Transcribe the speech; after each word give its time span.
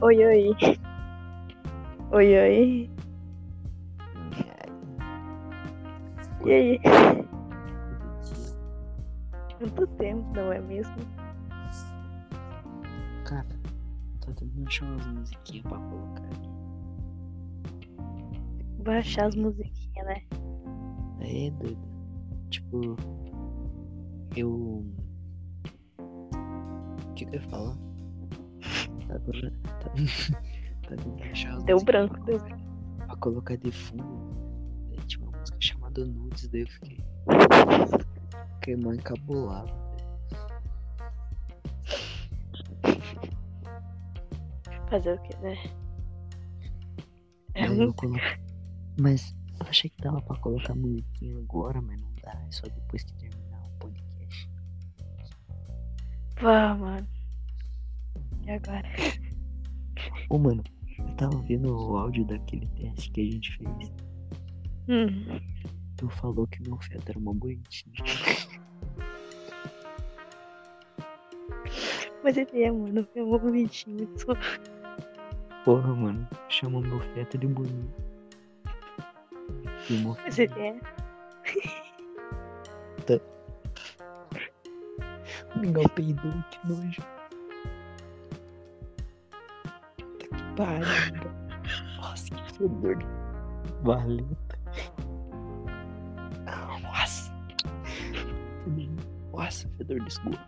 Oi, 0.00 0.24
oi. 0.24 0.54
Oi, 2.12 2.38
oi. 2.38 2.90
E 6.46 6.52
aí? 6.52 6.80
Quanto 9.58 9.86
tempo, 9.96 10.32
não 10.36 10.52
é 10.52 10.60
mesmo? 10.60 10.94
Cara, 13.24 13.44
tô 14.20 14.32
tentando 14.34 14.68
achar 14.68 14.86
umas 14.86 15.06
musiquinhas 15.08 15.66
pra 15.66 15.78
colocar 15.78 16.22
aqui. 16.26 16.48
Baixar 18.84 19.26
as 19.26 19.34
musiquinhas, 19.34 20.06
né? 20.06 20.22
É, 21.22 21.50
doido. 21.50 21.88
Tipo, 22.50 22.96
eu. 24.36 24.86
O 25.98 27.14
que 27.16 27.24
que 27.26 27.34
eu 27.34 27.40
ia 27.40 27.48
falar? 27.48 27.87
Tá 29.08 29.14
Agora. 29.14 29.52
Tá, 30.88 30.96
tá 30.96 31.54
as 31.54 31.64
Deu 31.64 31.76
branco, 31.84 32.18
deu 32.24 32.38
branco. 32.38 32.62
pra 33.06 33.16
colocar 33.16 33.56
de 33.58 33.70
fundo. 33.70 34.34
Daí 34.88 35.06
tinha 35.06 35.22
uma 35.22 35.38
música 35.38 35.58
chamada 35.60 36.06
Nudes, 36.06 36.48
daí 36.48 36.62
eu 36.62 36.66
fiquei. 36.68 37.04
Fiquei 38.54 38.76
mal 38.76 38.94
encabulado. 38.94 39.70
Fazer 44.88 45.12
o 45.12 45.20
quê, 45.20 45.36
né? 45.42 45.56
É 47.54 47.70
um... 47.70 47.92
colo... 47.92 48.14
Mas 48.98 49.36
eu 49.60 49.66
achei 49.66 49.90
que 49.90 50.02
dava 50.02 50.22
pra 50.22 50.38
colocar 50.38 50.74
musiquinha 50.74 51.36
agora, 51.36 51.82
mas 51.82 52.00
não 52.00 52.10
dá. 52.22 52.32
É 52.32 52.50
só 52.50 52.66
depois 52.66 53.02
que 53.04 53.12
terminar 53.12 53.60
o 53.62 53.70
podcast. 53.78 54.50
Vá, 56.40 56.74
mano. 56.74 57.17
E 58.48 58.52
agora? 58.52 58.88
Ô, 60.30 60.38
mano, 60.38 60.64
eu 60.98 61.16
tava 61.16 61.36
ouvindo 61.36 61.70
o 61.70 61.98
áudio 61.98 62.24
daquele 62.24 62.66
teste 62.68 63.10
que 63.10 63.20
a 63.20 63.24
gente 63.24 63.58
fez. 63.58 63.92
Hum. 64.88 65.38
Tu 65.98 66.08
falou 66.08 66.46
que 66.46 66.62
meu 66.62 66.78
feto 66.78 67.10
era 67.10 67.18
uma 67.18 67.34
bonitinha. 67.34 67.94
Mas 72.24 72.38
ele 72.38 72.62
é, 72.62 72.72
mano. 72.72 73.06
É 73.14 73.22
um 73.22 73.38
bonitinho. 73.38 74.08
Só... 74.16 74.32
Porra, 75.66 75.94
mano, 75.94 76.26
chama 76.48 76.80
meu 76.80 77.00
feto 77.00 77.36
de 77.36 77.46
bonito. 77.46 78.02
Meu 79.90 80.16
Mas 80.24 80.38
ele 80.38 80.58
é. 80.58 80.80
O 85.54 85.58
Mingau 85.58 85.86
peidou, 85.90 86.32
que 86.50 86.66
nojo. 86.66 87.17
Mingau. 90.58 91.30
Nossa, 91.96 92.34
que 92.34 92.52
fedor. 92.54 92.98
Valeta. 93.82 94.58
Nossa. 96.82 97.32
Nossa, 99.32 99.68
fedor 99.76 100.00
de 100.00 100.08
esgoto. 100.08 100.38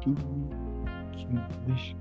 Que 0.00 1.26
nojo. 1.26 1.96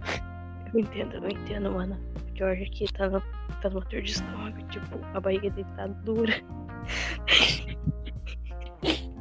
Eu 0.74 0.80
entendo, 0.80 1.16
eu 1.16 1.30
entendo, 1.30 1.72
mano. 1.72 1.98
O 2.32 2.38
George 2.38 2.64
aqui 2.64 2.86
tá 2.94 3.10
no, 3.10 3.20
tá 3.62 3.70
no 3.70 3.80
dor 3.82 4.02
de 4.02 4.12
estômago. 4.12 4.62
Tipo, 4.70 5.00
a 5.16 5.20
barriga 5.20 5.50
dele 5.50 5.68
tá 5.76 5.88
dura. 5.88 6.34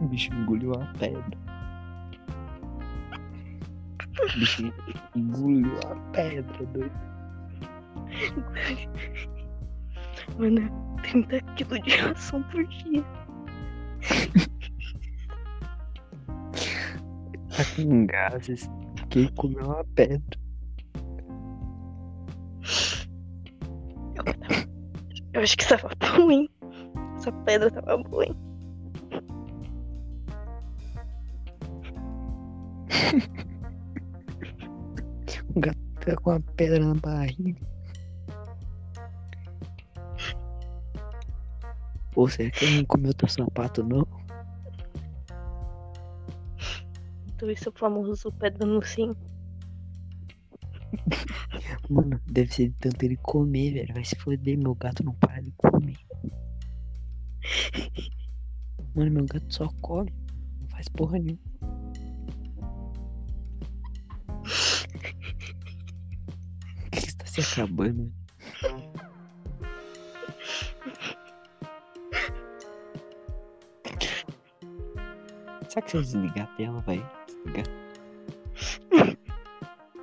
O 0.01 0.07
bicho 0.07 0.33
engoliu 0.33 0.73
a 0.75 0.87
pedra. 0.99 1.58
O 4.29 4.39
bicho 4.39 4.73
engoliu 5.17 5.79
a 5.91 5.97
pedra, 6.13 6.67
doido. 6.67 6.93
Mano, 10.39 10.97
30 11.03 11.41
quilos 11.55 11.83
de 11.83 11.97
ração 11.97 12.43
por 12.45 12.67
dia. 12.67 13.05
Tá 17.57 17.65
com 17.75 18.07
gases. 18.07 18.71
Que 19.11 19.33
comeu 19.33 19.65
uma 19.65 19.85
pedra. 19.95 20.39
Eu 25.33 25.41
acho 25.43 25.57
que 25.57 25.69
tava 25.69 25.91
ruim. 26.17 26.49
Essa 27.17 27.33
pedra 27.33 27.71
tava 27.71 28.03
ruim. 28.09 28.48
Tá 36.09 36.17
com 36.17 36.31
uma 36.31 36.41
pedra 36.41 36.85
na 36.85 36.95
barriga. 36.95 37.61
Ou 42.17 42.29
será 42.29 42.51
que 42.51 42.65
ele 42.65 42.79
não 42.79 42.85
comeu 42.87 43.13
teu 43.15 43.29
sapato, 43.29 43.85
não? 43.85 44.07
Então 47.27 47.51
esse 47.51 47.69
é 47.69 47.71
o 47.71 47.79
famoso 47.79 48.33
pedra 48.33 48.67
no 48.67 48.83
sim. 48.83 49.15
Mano, 51.89 52.21
deve 52.27 52.53
ser 52.53 52.69
de 52.71 52.75
tanto 52.77 53.03
ele 53.05 53.17
comer, 53.19 53.75
velho. 53.75 53.95
Vai 53.95 54.05
se 54.05 54.17
foder, 54.17 54.59
meu 54.59 54.75
gato 54.75 55.05
não 55.05 55.15
para 55.15 55.41
de 55.43 55.53
comer. 55.53 55.97
Mano, 58.97 59.11
meu 59.13 59.27
gato 59.27 59.55
só 59.55 59.69
come. 59.81 60.13
Não 60.61 60.69
faz 60.69 60.89
porra 60.89 61.19
nenhuma. 61.19 61.48
Está 67.59 67.65
acabando? 67.65 68.13
Será 75.69 75.83
que 75.83 75.91
se 75.91 75.97
eu 75.97 76.03
desligar 76.03 76.45
a 76.45 76.57
tela 76.57 76.81
vai 76.81 77.05
desligar? 77.27 77.67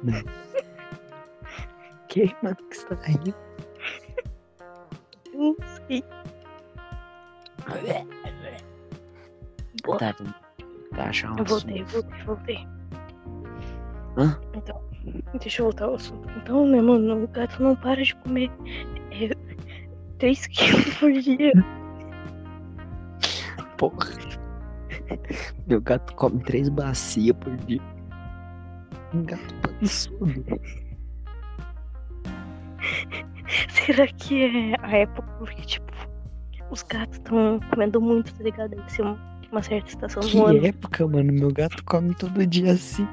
Não. 0.03 0.45
Que, 2.07 2.35
mano, 2.41 2.55
que 2.55 2.77
você 2.77 2.95
tá 2.95 3.07
rindo? 3.07 3.35
Eu 5.33 5.39
não 5.39 5.55
sei. 5.87 6.03
Boa. 9.83 9.97
Tá, 9.97 10.13
tá 10.95 11.03
achando 11.09 11.39
Eu 11.39 11.45
voltei, 11.45 11.83
voltei, 11.83 12.23
voltei. 12.23 12.67
Hã? 14.17 14.39
Então, 14.53 14.84
deixa 15.39 15.61
eu 15.61 15.65
voltar 15.65 15.85
ao 15.85 15.95
assunto. 15.95 16.27
Então, 16.37 16.65
né, 16.67 16.81
mano, 16.81 17.23
o 17.23 17.27
gato 17.27 17.61
não 17.61 17.75
para 17.75 18.03
de 18.03 18.15
comer 18.15 18.49
é, 19.11 19.29
3 20.19 20.47
quilos 20.47 20.93
por 20.95 21.11
dia. 21.11 21.51
Porra. 23.77 24.09
Meu 25.67 25.81
gato 25.81 26.15
come 26.15 26.41
três 26.43 26.69
bacias 26.69 27.35
por 27.37 27.55
dia. 27.57 27.81
Um 29.13 29.23
gato 29.23 29.53
pançudo. 29.61 30.45
Será 33.69 34.07
que 34.07 34.43
é 34.43 34.75
a 34.81 34.97
época 34.97 35.27
porque, 35.37 35.61
tipo, 35.61 35.91
os 36.71 36.81
gatos 36.83 37.17
estão 37.17 37.59
comendo 37.69 38.01
muito, 38.01 38.33
tá 38.33 38.43
ligado? 38.43 38.71
Deve 38.71 38.91
ser 38.91 39.03
uma, 39.51 39.61
certa 39.61 39.89
estação 39.89 40.21
do 40.21 40.27
Que 40.27 40.39
ano. 40.39 40.65
época, 40.65 41.07
mano? 41.07 41.31
Meu 41.31 41.51
gato 41.51 41.83
come 41.85 42.13
todo 42.15 42.45
dia 42.47 42.71
assim. 42.73 43.07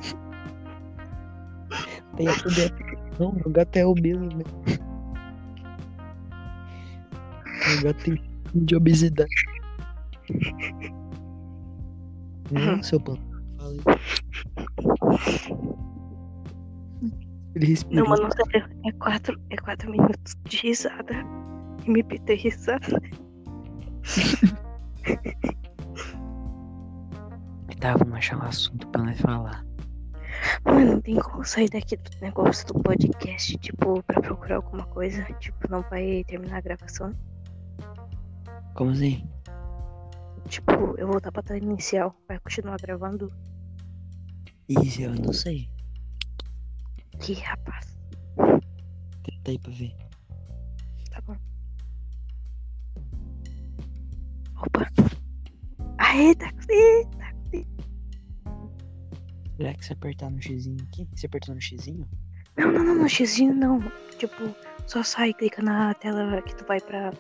Tem 2.17 2.29
essa 2.29 2.49
de 2.49 2.63
época. 2.63 2.99
Não, 3.19 3.33
meu 3.33 3.51
gato 3.51 3.77
é 3.77 3.87
obeso, 3.87 4.21
né? 4.21 4.45
Meu 7.69 7.83
gato 7.83 8.05
tem 8.05 8.23
de 8.55 8.77
obesidade. 8.77 9.31
Não, 12.51 12.83
seu 12.83 13.01
pão. 13.01 13.19
Fala 13.57 13.71
aí. 13.71 13.81
Ele 17.55 17.67
respira. 17.67 18.03
Não, 18.03 18.09
mano, 18.09 18.29
é 18.85 18.93
quatro, 18.93 19.41
é 19.51 19.57
quatro 19.57 19.91
minutos 19.91 20.35
de 20.45 20.57
risada. 20.59 21.15
MPT 21.87 22.35
risada. 22.35 22.87
Tá, 27.83 27.97
vamos 27.97 28.15
achar 28.15 28.39
um 28.39 28.43
assunto 28.45 28.87
pra 28.91 29.03
nós 29.03 29.21
falar. 29.21 29.67
Mano, 30.65 31.03
tem 31.03 31.17
como 31.17 31.45
sair 31.45 31.69
daqui 31.69 31.97
do 31.97 32.11
negócio 32.21 32.67
do 32.69 32.75
podcast, 32.75 33.57
tipo, 33.59 34.03
pra 34.05 34.21
procurar 34.21 34.57
alguma 34.57 34.85
coisa? 34.87 35.25
Tipo, 35.41 35.71
não 35.71 35.83
vai 35.83 36.25
terminar 36.25 36.59
a 36.59 36.61
gravação? 36.61 37.13
Como 38.75 38.91
assim? 38.93 39.29
Tipo, 40.49 40.73
eu 40.99 41.09
voltar 41.09 41.33
pra 41.33 41.43
tela 41.43 41.59
inicial, 41.59 42.15
vai 42.29 42.39
continuar 42.39 42.77
gravando? 42.81 43.33
Isso, 44.69 45.03
eu 45.03 45.15
não 45.15 45.33
sei. 45.33 45.69
Que 47.21 47.35
rapaz. 47.35 47.97
Tenta 49.25 49.51
aí 49.51 49.59
pra 49.59 49.73
ver. 49.73 49.95
Tá 51.11 51.21
bom. 51.23 51.37
Opa. 54.57 54.91
Aê, 55.99 56.35
táxi, 56.35 57.07
táxi. 57.19 57.67
Será 59.63 59.75
que 59.75 59.85
se 59.85 59.93
apertar 59.93 60.29
no 60.29 60.43
xizinho 60.43 60.77
aqui? 60.89 61.09
Você 61.15 61.27
apertou 61.27 61.55
no 61.55 61.61
xizinho? 61.61 62.05
Não, 62.57 62.73
não, 62.73 62.83
não, 62.83 62.95
no 62.97 63.09
xizinho 63.09 63.55
não. 63.55 63.79
Tipo, 64.19 64.53
só 64.89 65.05
sai 65.05 65.29
e 65.29 65.35
clica 65.35 65.63
na 65.63 65.95
tela 65.95 66.43
que 66.43 66.53
tu 66.57 66.65
vai 66.67 66.81
pra. 66.81 67.13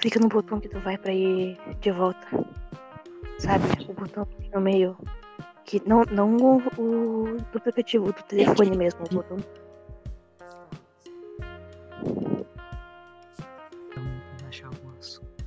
Clica 0.00 0.18
no 0.18 0.28
botão 0.28 0.58
que 0.58 0.68
tu 0.68 0.80
vai 0.80 0.98
pra 0.98 1.14
ir 1.14 1.56
de 1.80 1.92
volta. 1.92 2.26
Sabe? 3.38 3.64
O 3.88 3.92
botão 3.92 4.26
no 4.52 4.60
meio. 4.60 4.96
Que 5.64 5.80
não, 5.88 6.02
não 6.10 6.36
o, 6.36 6.56
o 6.76 7.36
do 7.36 7.58
aplicativo, 7.58 8.06
do 8.06 8.22
telefone 8.24 8.76
mesmo, 8.76 9.04
o 9.08 9.14
botão. 9.14 9.36
Então, 12.04 12.44
vamos 13.94 14.44
achar 14.48 14.66
algum 14.66 14.90
assunto. 14.98 15.44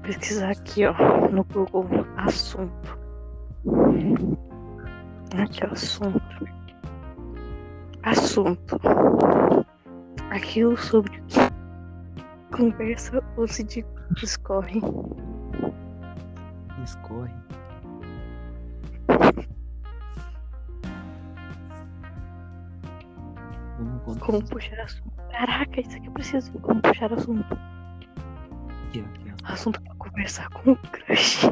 Pesquisar 0.00 0.52
aqui, 0.52 0.86
ó, 0.86 0.94
no 1.28 1.44
Google 1.44 1.86
assunto. 2.16 2.89
Aqui, 5.36 5.64
ó, 5.66 5.72
assunto. 5.72 6.20
Assunto. 8.02 8.76
Aquilo 10.30 10.76
sobre 10.76 11.18
o 11.20 11.22
que 11.26 12.56
conversa 12.56 13.22
ou 13.36 13.46
se 13.46 13.64
di- 13.64 13.84
discorre. 14.16 14.80
Contar 24.04 24.26
Como 24.26 24.44
puxar 24.44 24.80
assunto. 24.80 25.10
Caraca, 25.30 25.80
isso 25.80 25.96
aqui 25.96 26.06
eu 26.06 26.12
preciso. 26.12 26.52
Como 26.60 26.80
puxar 26.82 27.12
assunto. 27.12 27.58
aqui, 28.88 29.00
aqui. 29.00 29.34
Assunto 29.44 29.80
pra 29.82 29.94
conversar 29.96 30.48
com 30.50 30.72
o 30.72 30.76
crush. 30.76 31.46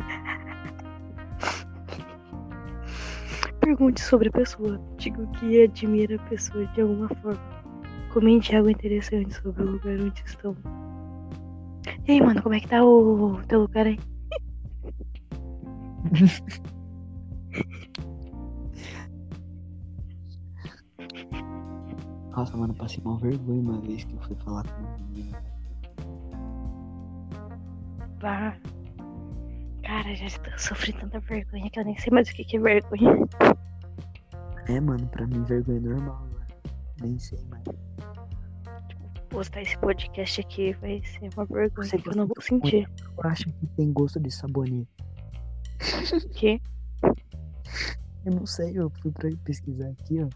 Pergunte 3.68 4.00
sobre 4.00 4.30
a 4.30 4.32
pessoa. 4.32 4.80
Diga 4.96 5.22
o 5.22 5.30
que 5.32 5.62
admira 5.62 6.16
a 6.16 6.28
pessoa 6.30 6.64
de 6.68 6.80
alguma 6.80 7.06
forma. 7.16 7.38
Comente 8.14 8.56
algo 8.56 8.70
interessante 8.70 9.34
sobre 9.34 9.62
o 9.62 9.72
lugar 9.72 10.00
onde 10.00 10.22
estão. 10.24 10.56
E 12.06 12.12
aí, 12.12 12.20
mano, 12.22 12.42
como 12.42 12.54
é 12.54 12.60
que 12.60 12.68
tá 12.68 12.82
o 12.82 13.38
teu 13.46 13.60
lugar 13.60 13.86
aí? 13.86 14.00
Nossa, 22.34 22.56
mano, 22.56 22.72
passei 22.72 23.02
uma 23.04 23.18
vergonha 23.18 23.60
uma 23.60 23.78
vez 23.82 24.02
que 24.02 24.14
eu 24.14 24.20
fui 24.22 24.36
falar 24.36 24.66
com 24.66 24.80
uma 24.80 24.96
menina. 24.96 25.42
Vá. 28.18 28.56
Cara, 29.98 30.14
já 30.14 30.26
sofri 30.56 30.92
tanta 30.92 31.18
vergonha 31.18 31.68
que 31.68 31.80
eu 31.80 31.84
nem 31.84 31.98
sei 31.98 32.12
mais 32.12 32.28
o 32.28 32.32
que 32.32 32.44
que 32.44 32.56
é 32.56 32.60
vergonha. 32.60 33.16
É, 34.68 34.80
mano, 34.80 35.04
pra 35.08 35.26
mim 35.26 35.42
vergonha 35.42 35.78
é 35.78 35.80
normal 35.80 36.24
agora. 36.24 36.46
Nem 37.02 37.18
sei 37.18 37.44
mais. 37.46 37.64
Postar 39.28 39.62
esse 39.62 39.76
podcast 39.78 40.40
aqui 40.40 40.72
vai 40.74 41.02
ser 41.02 41.28
uma 41.34 41.44
vergonha 41.46 41.88
Você 41.88 41.98
que 41.98 42.10
eu 42.10 42.14
não 42.14 42.28
vou 42.28 42.40
sentir. 42.40 42.88
Eu 43.16 43.28
acho 43.28 43.46
que 43.46 43.66
tem 43.76 43.92
gosto 43.92 44.20
de 44.20 44.30
sabonete. 44.30 44.88
Que? 46.30 46.62
Eu 48.24 48.34
não 48.36 48.46
sei, 48.46 48.78
eu 48.78 48.88
fui 49.02 49.10
pra 49.10 49.28
pesquisar 49.42 49.88
aqui, 49.88 50.22
ó. 50.22 50.28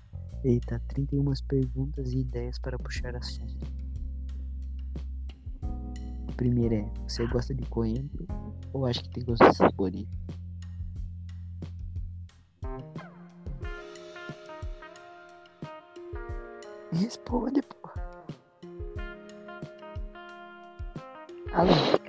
Eita, 0.43 0.83
31 0.89 1.25
perguntas 1.47 2.13
e 2.13 2.19
ideias 2.19 2.59
para 2.59 2.77
puxar 2.81 3.15
assunto. 3.15 3.82
Primeira 6.43 6.75
é, 6.75 6.91
você 7.07 7.25
gosta 7.29 7.55
de 7.55 7.65
coentro 7.67 8.27
ou 8.73 8.85
acha 8.85 9.01
que 9.01 9.11
tem 9.11 9.25
gosto 9.25 9.49
de 9.49 9.57
sabonete? 9.57 10.09
Responde, 16.91 17.63
pô. 17.63 17.91
Alô? 21.53 22.02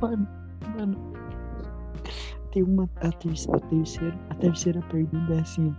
Mano, 0.00 0.28
mano. 0.76 1.12
Tem 2.52 2.62
uma. 2.62 2.88
A, 2.96 3.10
terceira, 3.12 3.56
a, 3.56 3.60
terceira, 3.68 4.18
a 4.30 4.34
terceira 4.34 4.82
pergunta 4.82 5.34
é 5.34 5.40
assim. 5.40 5.74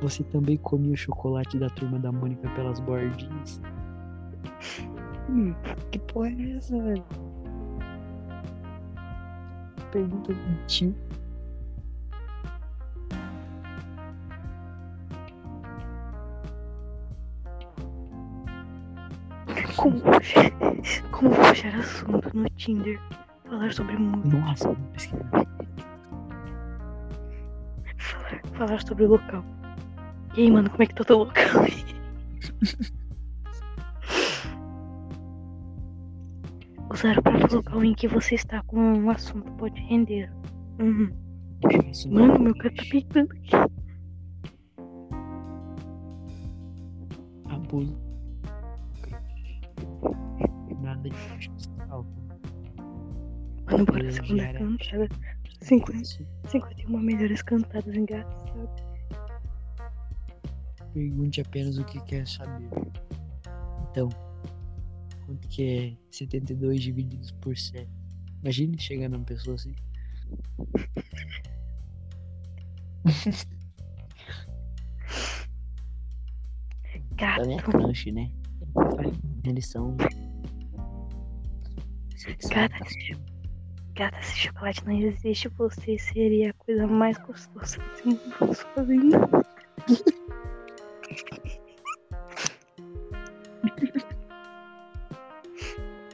Você 0.00 0.22
também 0.24 0.56
comia 0.58 0.92
o 0.92 0.96
chocolate 0.96 1.58
da 1.58 1.68
turma 1.70 1.98
da 1.98 2.12
Mônica 2.12 2.48
pelas 2.50 2.80
bordinhas? 2.80 3.60
Hum, 5.30 5.54
que 5.90 5.98
porra 5.98 6.28
é 6.28 6.56
essa, 6.56 6.78
velho? 6.78 7.04
Pergunta 9.90 10.34
do 10.34 10.66
tio. 10.66 10.94
Como 19.76 20.00
como 21.14 21.30
puxar 21.30 21.74
assunto 21.76 22.30
no 22.36 22.48
Tinder? 22.50 23.00
Falar 23.44 23.72
sobre 23.72 23.96
música, 23.96 24.36
Nossa, 24.36 24.76
falar, 27.98 28.42
falar 28.54 28.84
sobre 28.84 29.04
o 29.04 29.10
local. 29.10 29.44
E 30.36 30.42
aí, 30.42 30.50
mano, 30.50 30.68
como 30.70 30.82
é 30.82 30.86
que 30.86 30.94
tá 30.94 31.04
teu 31.04 31.18
local? 31.18 31.44
Usar 36.92 37.18
o 37.18 37.22
próprio 37.22 37.56
local 37.56 37.84
em 37.84 37.94
que 37.94 38.08
você 38.08 38.34
está 38.34 38.60
com 38.64 38.76
um 38.78 39.08
assunto 39.10 39.52
pode 39.52 39.80
render. 39.82 40.32
Uhum. 40.80 41.10
Mano, 42.10 42.40
meu 42.40 42.54
cara 42.56 42.74
tá 42.74 42.82
peitando 42.90 43.32
aqui. 43.32 43.52
abuso. 47.48 48.13
Nada 51.04 51.38
de 51.38 51.50
astral. 51.50 52.06
Mano, 53.70 53.84
bora 53.84 54.04
Eu 54.04 54.12
segunda 54.12 54.52
cantada. 54.54 55.08
50, 55.60 56.26
51 56.48 56.98
melhores 56.98 57.42
cantadas 57.42 57.94
engraçadas. 57.94 58.70
Pergunte 60.92 61.40
apenas 61.40 61.78
o 61.78 61.84
que 61.84 62.00
quer 62.04 62.26
saber. 62.26 62.68
Então, 63.90 64.08
quanto 65.26 65.48
que 65.48 65.62
é 65.62 65.96
72 66.10 66.82
divididos 66.82 67.32
por 67.32 67.56
7? 67.56 67.88
Imagine 68.42 68.78
chegar 68.78 69.08
numa 69.08 69.24
pessoa 69.24 69.56
assim. 69.56 69.74
Minha 77.44 77.56
Gato, 77.56 77.70
crush, 77.70 78.12
né? 78.12 78.30
Eles 79.44 79.66
são. 79.66 79.96
Cara, 82.50 82.72
gata, 83.94 84.22
se 84.22 84.36
chocolate 84.38 84.84
não 84.86 84.92
existe, 84.92 85.48
você 85.48 85.98
seria 85.98 86.50
a 86.50 86.54
coisa 86.54 86.86
mais 86.86 87.18
gostosa 87.18 87.78
desse 87.78 88.06
mundo 88.06 88.54
sozinho. 88.54 89.20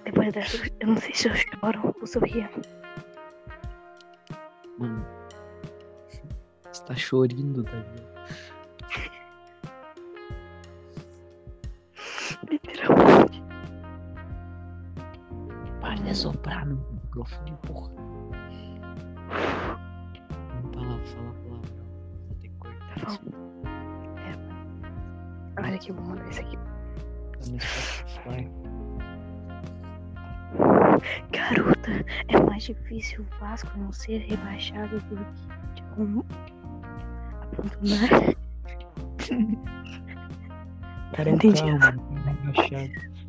Depois 0.05 0.33
dessa, 0.33 0.57
eu 0.81 0.89
não 0.89 0.97
sei 0.97 1.15
se 1.15 1.29
eu 1.29 1.35
choro 1.37 1.95
ou 2.01 2.07
se 2.07 2.19
rio. 2.19 2.49
Mano. 4.79 5.07
Você 6.73 6.85
tá 6.85 6.97
chorando, 6.97 7.63
tá 7.63 7.85
De 16.11 16.17
soprar 16.17 16.67
no 16.67 16.75
microfone, 16.91 17.57
porra. 17.69 17.89
Vamos 20.65 20.75
falar, 20.75 20.99
falar 21.05 21.33
palavrão. 21.35 21.87
Vou 22.27 22.37
ter 22.41 22.49
que 22.49 22.55
cortar 22.59 22.97
isso. 23.09 23.21
Olha 25.57 25.79
que 25.79 25.93
bom 25.93 26.03
mandar 26.03 26.29
isso 26.29 26.41
aqui. 26.41 26.57
Tá 26.57 27.47
no 27.47 27.61
Spotify. 27.61 28.51
Garota, 31.31 32.05
é 32.27 32.41
mais 32.43 32.65
difícil 32.65 33.25
o 33.25 33.27
Vasco 33.39 33.71
não 33.79 33.93
ser 33.93 34.19
rebaixado 34.23 34.99
do 34.99 35.17
que 35.17 35.25
de 35.75 35.83
um 35.97 36.25
abandonar. 37.41 38.35
Cara, 41.15 41.31
é 41.31 41.33
Entendi. 41.35 41.63
mano. 41.63 42.03
Tá 42.25 42.31
Rebaixado. 42.33 43.20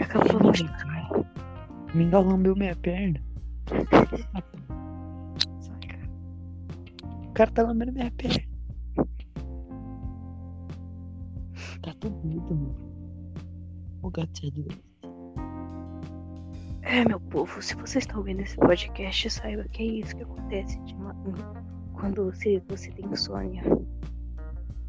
Acabou 0.00 0.40
mostrar. 0.42 1.10
O 1.12 1.96
mingau 1.96 2.22
lambeu 2.22 2.54
minha 2.56 2.76
perna. 2.76 3.22
Sai, 5.60 5.80
cara. 5.88 6.08
O 7.24 7.32
cara 7.32 7.50
tá 7.50 7.62
lambendo 7.62 7.92
minha 7.92 8.10
perna. 8.12 8.44
Tá 11.82 11.94
tudo 12.00 12.16
doido, 12.22 12.54
mano. 12.54 12.76
O 14.02 14.10
gato 14.10 14.46
é 14.46 14.50
doido. 14.50 14.84
É, 16.82 17.04
meu 17.04 17.18
povo, 17.20 17.60
se 17.62 17.74
você 17.74 17.98
está 17.98 18.16
ouvindo 18.16 18.40
esse 18.42 18.56
podcast, 18.56 19.30
saiba 19.30 19.64
que 19.64 19.82
é 19.82 19.86
isso 19.86 20.16
que 20.16 20.22
acontece 20.22 20.78
de 20.82 20.94
ma- 20.96 21.16
quando 21.94 22.24
você, 22.26 22.62
você 22.68 22.90
tem 22.92 23.06
insônia. 23.06 23.62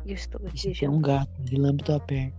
Eu 0.07 0.13
estou 0.13 0.39
tem 0.79 0.87
um 0.87 1.01
gato, 1.01 1.29
ele 1.45 1.57
lambe 1.59 1.83
tua 1.83 1.99
perna. 1.99 2.33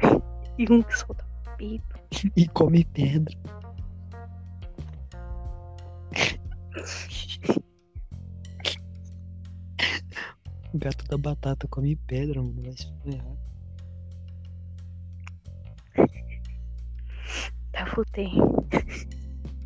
E 0.56 0.72
um 0.72 0.82
que 0.82 0.98
solta 0.98 1.24
pito. 1.56 1.98
E 2.36 2.48
come 2.48 2.84
pedra. 2.84 3.34
O 10.74 10.78
gato 10.78 11.04
da 11.06 11.16
batata 11.16 11.66
come 11.68 11.96
pedra, 11.96 12.42
mano. 12.42 12.62
Vai 12.62 12.72
se 12.72 12.92
ferrar. 13.02 13.36
Tá. 17.72 17.86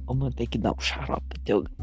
Ô, 0.07 0.15
mano, 0.15 0.33
tem 0.33 0.47
que 0.47 0.59
dar 0.59 0.73
um 0.73 0.81
xarope 0.81 1.27
pro 1.29 1.41
teu 1.41 1.63
gato. 1.65 1.83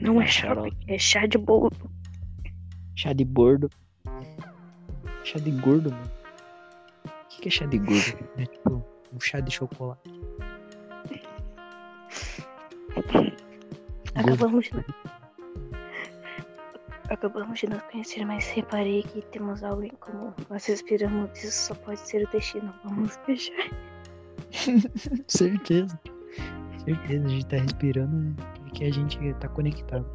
Não 0.00 0.20
é 0.20 0.26
Xarope. 0.26 0.70
xarope, 0.70 0.76
é 0.86 0.98
chá 0.98 1.26
de 1.26 1.38
bolo. 1.38 1.72
Chá 2.94 3.12
de 3.12 3.24
bordo. 3.24 3.70
Chá 5.24 5.38
de 5.38 5.50
gordo, 5.50 5.90
mano. 5.90 6.10
O 7.04 7.28
que, 7.28 7.42
que 7.42 7.48
é 7.48 7.50
chá 7.50 7.66
de 7.66 7.78
gordo? 7.78 8.28
É 8.38 8.46
tipo 8.46 8.84
um 9.12 9.20
chá 9.20 9.40
de 9.40 9.50
chocolate. 9.50 10.10
Acabamos 14.14 14.64
de... 14.64 14.84
Acabamos 17.08 17.58
de 17.58 17.68
nos 17.68 17.82
conhecer, 17.82 18.24
mas 18.24 18.46
reparei 18.50 19.02
que 19.02 19.22
temos 19.32 19.62
algo 19.64 19.82
em 19.82 19.90
comum. 20.00 20.32
Nós 20.50 20.66
respiramos, 20.66 21.30
isso 21.42 21.68
só 21.68 21.74
pode 21.74 22.00
ser 22.00 22.26
o 22.26 22.30
destino. 22.30 22.72
Vamos 22.84 23.18
beijar. 23.26 23.70
Certeza. 25.26 25.98
Certeza, 26.84 27.26
a 27.26 27.28
gente 27.28 27.46
tá 27.46 27.56
respirando 27.56 28.36
é 28.42 28.57
que 28.78 28.84
a 28.84 28.92
gente 28.92 29.34
tá 29.34 29.48
conectado. 29.48 30.06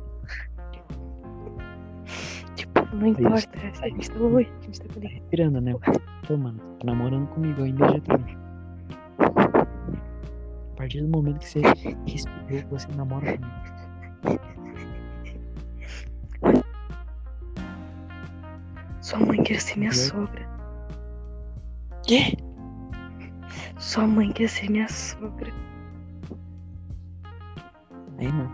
Tipo, 2.55 2.95
não 2.95 3.07
importa. 3.07 3.49
A 3.81 3.89
gente 3.89 4.09
tá 4.09 4.19
oi, 4.19 4.43
a 4.43 4.61
gente 4.63 4.79
tá 4.79 4.93
conectado. 4.93 5.19
respirando, 5.19 5.59
né? 5.59 5.73
Pô, 6.25 6.37
mano, 6.37 6.59
tá 6.79 6.85
namorando 6.85 7.27
comigo 7.27 7.61
aí 7.61 7.71
imediatamente. 7.71 8.37
A 10.71 10.75
partir 10.77 11.01
do 11.01 11.09
momento 11.09 11.39
que 11.39 11.49
você 11.49 11.61
respirou, 12.07 12.69
você 12.69 12.87
namora 12.95 13.37
comigo. 13.37 13.53
Sua 19.01 19.19
mãe 19.19 19.43
quer 19.43 19.59
ser 19.59 19.77
minha 19.77 19.91
sogra. 19.91 20.47
Quê? 22.07 22.37
Sua 23.77 24.07
mãe 24.07 24.31
quer 24.31 24.47
ser 24.47 24.69
minha 24.71 24.87
sogra. 24.87 25.51
Aí, 28.17 28.31
mano. 28.31 28.52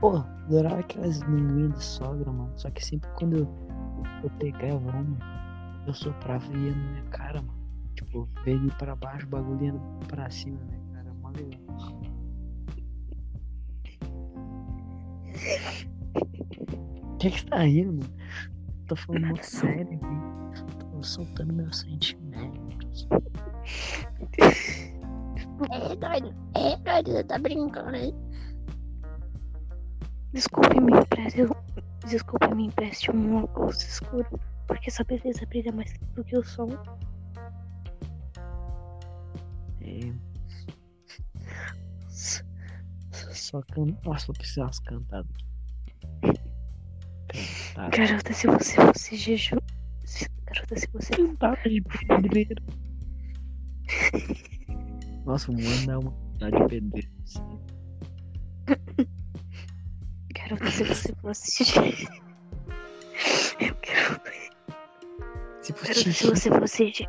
Pô, 0.00 0.16
adorava 0.16 0.78
aquelas 0.78 1.18
linguinhas 1.18 1.78
de 1.78 1.84
sogra, 1.84 2.30
mano. 2.30 2.52
Só 2.56 2.70
que 2.70 2.84
sempre 2.84 3.10
quando 3.16 3.38
eu, 3.38 3.48
eu 4.22 4.30
pegava 4.38 4.76
uma, 4.76 5.82
eu 5.86 5.94
soprava 5.94 6.44
e 6.52 6.66
ia 6.66 6.74
na 6.74 6.90
minha 6.90 7.04
cara, 7.10 7.42
mano. 7.42 7.58
Tipo, 7.94 8.28
veio 8.44 8.72
pra 8.76 8.94
baixo, 8.94 9.26
o 9.26 9.30
bagulho 9.30 9.64
ia 9.64 9.74
pra 10.06 10.30
cima, 10.30 10.58
né, 10.66 10.78
cara? 10.92 11.12
Mó 11.14 11.30
legal. 11.30 12.00
O 17.02 17.16
que 17.18 17.30
que 17.30 17.40
você 17.40 17.46
tá 17.46 17.58
rindo, 17.58 17.94
mano? 17.94 18.14
Tô 18.86 18.94
falando 18.94 19.26
mó 19.26 19.34
sério 19.42 19.94
aqui. 19.94 20.78
Tô 20.92 21.02
soltando 21.02 21.52
meus 21.54 21.80
sentimentos. 21.80 23.08
É 25.70 25.96
doido, 25.96 26.34
é 26.54 26.76
doido, 26.76 27.10
você 27.10 27.24
tá 27.24 27.38
brincando 27.38 27.96
aí. 27.96 28.14
Desculpe, 30.32 30.80
me 30.80 30.92
empreste. 30.92 31.46
Desculpe, 32.06 32.54
me 32.54 32.66
empreste 32.66 33.10
um 33.10 33.44
óculos 33.44 33.82
escuro. 33.82 34.28
Porque 34.66 34.90
essa 34.90 35.02
beleza 35.04 35.46
brilha 35.46 35.72
mais 35.72 35.92
do 36.14 36.22
que 36.24 36.36
o 36.36 36.44
som. 36.44 36.68
É. 39.80 40.12
Só 43.10 43.62
can... 43.62 43.86
Nossa, 44.04 44.26
vou 44.26 44.36
precisar 44.36 44.64
umas 44.64 44.78
cantadas 44.80 45.30
aqui. 45.30 45.48
Cantada. 47.74 47.96
Garota, 47.96 48.32
se 48.34 48.46
você 48.46 48.74
fosse 48.74 49.16
jejum. 49.16 49.56
Garota, 50.44 50.76
se 50.76 50.88
você. 50.92 51.16
Cantada 51.16 51.68
de 51.68 51.80
pedreiro. 51.80 52.62
Nossa, 55.24 55.50
o 55.50 55.54
mano 55.54 55.86
dá 55.86 55.98
uma 55.98 56.12
cantada 56.12 56.58
de 56.58 56.68
pedreiro. 56.68 57.10
assim. 57.24 57.77
Garota, 60.48 60.70
se 60.70 60.84
você 60.84 61.14
fosse. 61.22 61.64
je- 61.64 62.08
Eu 63.60 63.74
quero. 63.76 64.20
Se 65.62 65.72
fosse 65.72 65.92
Garota, 65.92 66.12
se 66.12 66.26
você 66.26 66.50
fosse. 66.50 66.92
je- 66.92 67.08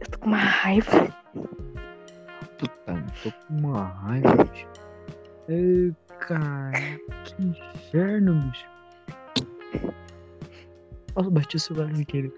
Eu 0.00 0.06
tô 0.10 0.18
com 0.18 0.26
uma 0.26 0.36
raiva. 0.38 1.14
puta, 2.58 3.04
tô 3.22 3.32
com 3.46 3.54
uma 3.54 3.84
raiva, 3.84 4.44
bicho. 4.44 4.66
Ei, 5.48 5.94
cara, 6.20 6.72
que 7.24 7.34
inferno, 7.42 8.34
bicho. 8.50 8.66
Nossa, 11.16 11.30
bati 11.30 11.56
o 11.56 11.60
celular 11.60 11.94
sem 11.94 12.04
querer. 12.04 12.32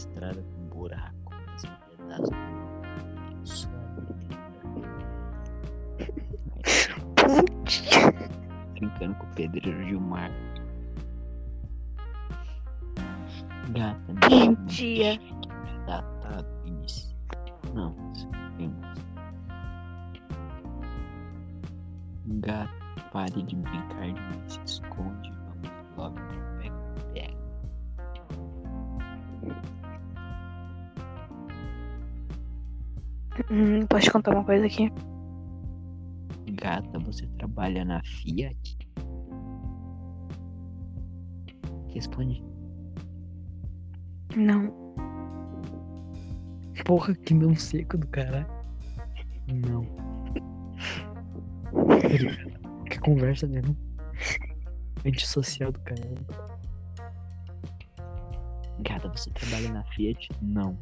Estrada 0.00 0.42
com 0.42 0.78
buraco, 0.78 1.32
mas 1.46 1.64
um 1.64 1.96
pedaço 1.96 2.30
de 3.42 3.48
sua. 3.48 3.70
Putz. 7.16 7.82
Brincando 8.72 9.14
com 9.16 9.26
o 9.26 9.34
pedreiro 9.34 9.84
Gilmar. 9.84 10.30
Gata, 13.72 14.12
me 14.12 14.20
chama 14.22 14.56
de 14.56 14.74
Dia. 14.74 15.20
Datado, 15.86 16.48
Vinícius. 16.64 17.14
Não, 17.74 17.94
isso 18.12 18.28
tem 18.56 18.68
mais. 18.68 18.98
Gato, 22.26 23.04
pare 23.12 23.42
de 23.42 23.56
brincar 23.56 24.06
de 24.06 24.20
mim, 24.20 24.42
Hum, 33.48 33.86
posso 33.86 34.04
te 34.04 34.10
contar 34.10 34.34
uma 34.34 34.44
coisa 34.44 34.66
aqui? 34.66 34.90
Gata, 36.52 36.98
você 36.98 37.26
trabalha 37.38 37.84
na 37.84 38.02
Fiat? 38.02 38.78
Responde. 41.88 42.42
Não. 44.36 44.72
Porra, 46.84 47.14
que 47.14 47.34
não 47.34 47.54
seco 47.54 47.96
do 47.96 48.06
caralho. 48.08 48.46
Não. 49.48 49.82
que 52.90 52.98
conversa 53.00 53.46
mesmo. 53.46 53.76
Antissocial 55.06 55.72
do 55.72 55.80
caralho. 55.80 56.26
Gata, 58.80 59.08
você 59.08 59.30
trabalha 59.30 59.72
na 59.72 59.84
Fiat? 59.84 60.28
Não. 60.42 60.76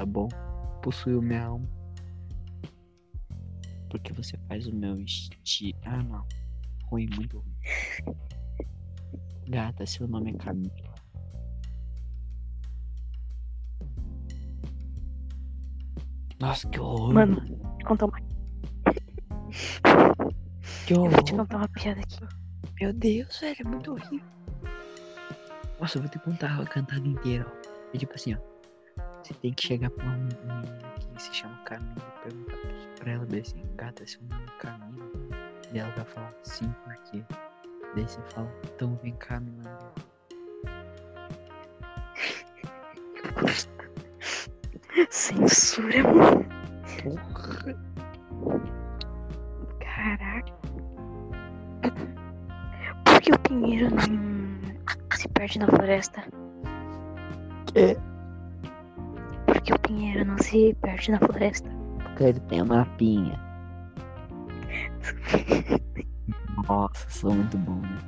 Tá 0.00 0.06
bom. 0.06 0.28
Possuiu 0.82 1.20
minha 1.20 1.44
alma. 1.44 1.68
Porque 3.90 4.14
você 4.14 4.38
faz 4.48 4.66
o 4.66 4.74
meu 4.74 4.98
estilo. 4.98 5.78
Ah, 5.84 6.02
não. 6.02 6.26
Ruim, 6.84 7.06
muito 7.14 7.40
ruim. 7.40 8.16
Gata, 9.46 9.84
seu 9.84 10.08
nome 10.08 10.30
é 10.30 10.34
Camila. 10.38 10.94
Nossa, 16.40 16.66
que 16.66 16.80
horror. 16.80 17.12
Mano, 17.12 17.42
vou 17.60 17.76
te 17.76 17.84
contar 17.84 18.06
uma, 18.06 18.18
que 20.86 20.94
eu 20.94 21.00
horror. 21.00 21.10
vou 21.10 21.22
te 21.22 21.34
contar 21.34 21.56
uma 21.58 21.68
piada 21.68 22.00
aqui. 22.00 22.26
Meu 22.80 22.94
Deus, 22.94 23.38
velho, 23.38 23.56
é 23.60 23.64
muito 23.64 23.92
horrível. 23.92 24.26
Nossa, 25.78 25.98
eu 25.98 26.02
vou 26.02 26.10
te 26.10 26.18
contar 26.20 26.58
a 26.58 26.64
cantada 26.64 27.06
inteira, 27.06 27.46
ó. 27.46 27.70
É 27.94 27.98
tipo 27.98 28.14
assim, 28.14 28.32
ó. 28.32 28.59
Você 29.22 29.34
tem 29.34 29.52
que 29.52 29.66
chegar 29.66 29.90
pra 29.90 30.04
uma 30.04 30.16
menina 30.16 30.62
que 31.14 31.22
se 31.22 31.34
chama 31.34 31.56
Camila 31.64 31.94
e 31.96 32.28
perguntar 32.28 32.56
pra 32.98 33.12
ela 33.12 33.26
bem 33.26 33.40
assim, 33.40 33.62
gata, 33.76 34.06
seu 34.06 34.20
nome 34.22 34.44
é 34.44 34.60
Camila? 34.60 35.10
E 35.72 35.78
ela 35.78 35.90
vai 35.90 36.04
falar, 36.04 36.34
sim, 36.42 36.74
por 36.84 36.94
quê? 37.04 37.22
Daí 37.94 38.04
você 38.04 38.20
fala, 38.34 38.50
então 38.64 38.98
vem 39.02 39.14
cá, 39.16 39.38
me 39.40 39.50
lembra. 39.50 39.92
Censura, 45.10 46.02
mano. 46.02 46.46
Porra. 47.02 47.74
Caraca. 49.80 50.52
Por 53.04 53.20
que 53.20 53.32
o 53.32 53.38
pinheiro 53.40 53.90
não 53.90 55.16
se 55.16 55.28
perde 55.28 55.58
na 55.58 55.66
floresta? 55.66 56.22
É. 57.74 58.09
Que 59.70 59.76
o 59.76 59.78
pinheiro 59.78 60.24
não 60.24 60.36
se 60.38 60.76
perde 60.82 61.12
na 61.12 61.18
floresta? 61.20 61.70
Porque 62.02 62.24
ele 62.24 62.40
tem 62.40 62.60
uma 62.60 62.84
pinha. 62.96 63.38
Nossa, 66.68 67.08
sou 67.08 67.32
muito 67.32 67.56
bom, 67.58 67.76
né? 67.76 67.98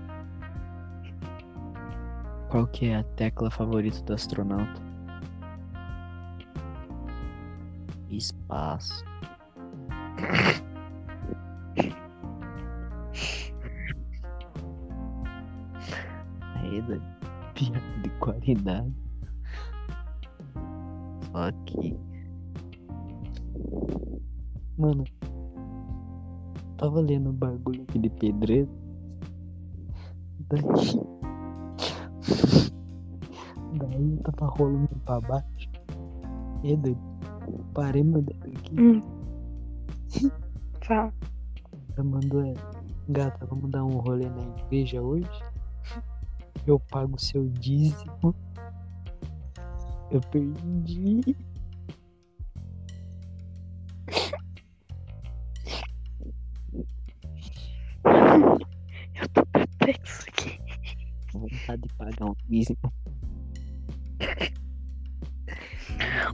Qual 2.49 2.67
que 2.67 2.87
é 2.87 2.97
a 2.97 3.05
tecla 3.05 3.49
favorita 3.49 4.03
do 4.03 4.13
astronauta? 4.13 4.83
Espaço. 8.11 9.05
Aí. 16.57 16.83
Piada 17.55 17.81
de 18.03 18.11
qualidade. 18.19 19.12
Que. 21.67 21.97
Mano. 24.77 25.05
Tava 26.77 27.01
lendo 27.01 27.31
um 27.31 27.33
bagulho 27.33 27.83
aqui 27.83 27.99
de 27.99 28.11
pedreiro. 28.11 28.69
Daí. 30.49 30.63
Daí 33.79 34.21
eu 34.25 34.33
tava 34.33 34.53
rolando 34.53 34.89
pra 35.05 35.21
baixo. 35.21 35.71
E 36.63 36.77
doido. 36.77 37.01
Parei 37.73 38.03
meu 38.03 38.23
dedo 38.23 38.49
aqui. 38.49 38.81
Hum. 38.81 39.01
Fala. 40.83 41.13
Ela 41.97 42.05
mandou 42.05 42.43
é. 42.43 42.55
Gata, 43.09 43.47
vamos 43.47 43.71
dar 43.71 43.85
um 43.85 43.99
rolê 43.99 44.29
na 44.29 44.43
igreja 44.59 45.03
hoje? 45.03 45.29
Eu 46.67 46.79
pago 46.79 47.19
seu 47.21 47.49
dízimo. 47.49 48.35
Eu 50.13 50.21
perdi. 50.21 51.23
Eu 59.15 59.29
tô 59.33 59.47
perplexo 59.47 60.29
aqui. 60.29 60.61
Vontade 61.33 61.81
de 61.81 61.95
pagar 61.95 62.27
um 62.27 62.35
dízimo. 62.47 62.93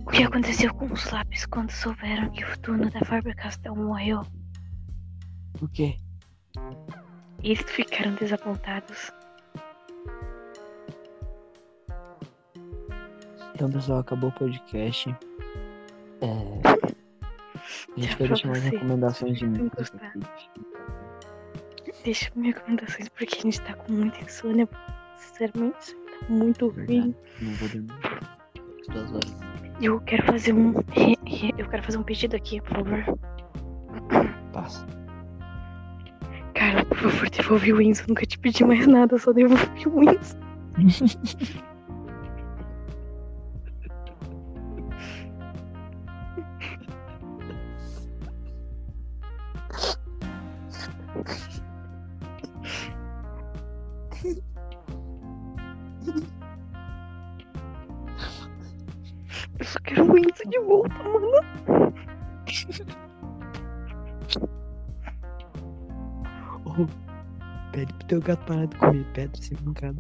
O 0.04 0.10
que 0.10 0.24
aconteceu 0.24 0.74
com 0.74 0.86
os 0.92 1.08
lápis 1.12 1.46
quando 1.46 1.70
souberam 1.70 2.32
que 2.32 2.44
o 2.44 2.58
dono 2.58 2.90
da 2.90 2.98
Faber 3.04 3.36
Castell 3.36 3.76
morreu? 3.76 4.22
O 5.62 5.68
quê? 5.68 5.96
Eles 7.44 7.62
ficaram 7.62 8.16
desapontados. 8.16 9.12
Então, 13.58 13.68
pessoal, 13.72 13.98
acabou 13.98 14.30
o 14.30 14.32
podcast. 14.32 15.12
É... 16.20 16.26
A 17.96 18.00
gente 18.00 18.16
vai 18.16 18.28
deixar 18.28 18.48
mais 18.50 18.62
recomendações 18.62 19.36
de 19.36 19.46
gostar. 19.76 20.12
aqui. 20.14 20.48
Deixa 22.04 22.30
minhas 22.36 22.54
recomendações 22.54 23.08
porque 23.08 23.36
a 23.36 23.42
gente 23.42 23.60
tá 23.62 23.74
com 23.74 23.92
muita 23.94 24.20
insônia. 24.20 24.68
Sinceramente, 25.16 25.92
tá 25.92 26.26
muito 26.28 26.68
ruim. 26.68 27.12
Não 27.40 27.52
vou 27.54 27.68
dormir. 27.68 27.92
Eu 29.82 30.00
quero 30.02 30.24
fazer 30.24 30.52
um. 30.52 30.74
Eu 31.58 31.68
quero 31.68 31.82
fazer 31.82 31.98
um 31.98 32.04
pedido 32.04 32.36
aqui, 32.36 32.60
por 32.60 32.76
favor. 32.76 33.18
Passa. 34.52 34.86
Cara, 36.54 36.84
por 36.84 36.96
favor, 36.96 37.28
devolve 37.28 37.72
o 37.72 37.82
Enzo. 37.82 38.04
Eu 38.04 38.08
nunca 38.10 38.24
te 38.24 38.38
pedi 38.38 38.62
mais 38.62 38.86
nada, 38.86 39.18
só 39.18 39.32
devolve 39.32 39.88
o 39.88 40.02
Enzo. 40.04 40.38
gato 68.28 68.44
parar 68.44 68.66
de 68.66 68.76
comer 68.76 69.06
pedra 69.14 69.42
sem 69.42 69.56
mancada. 69.64 69.98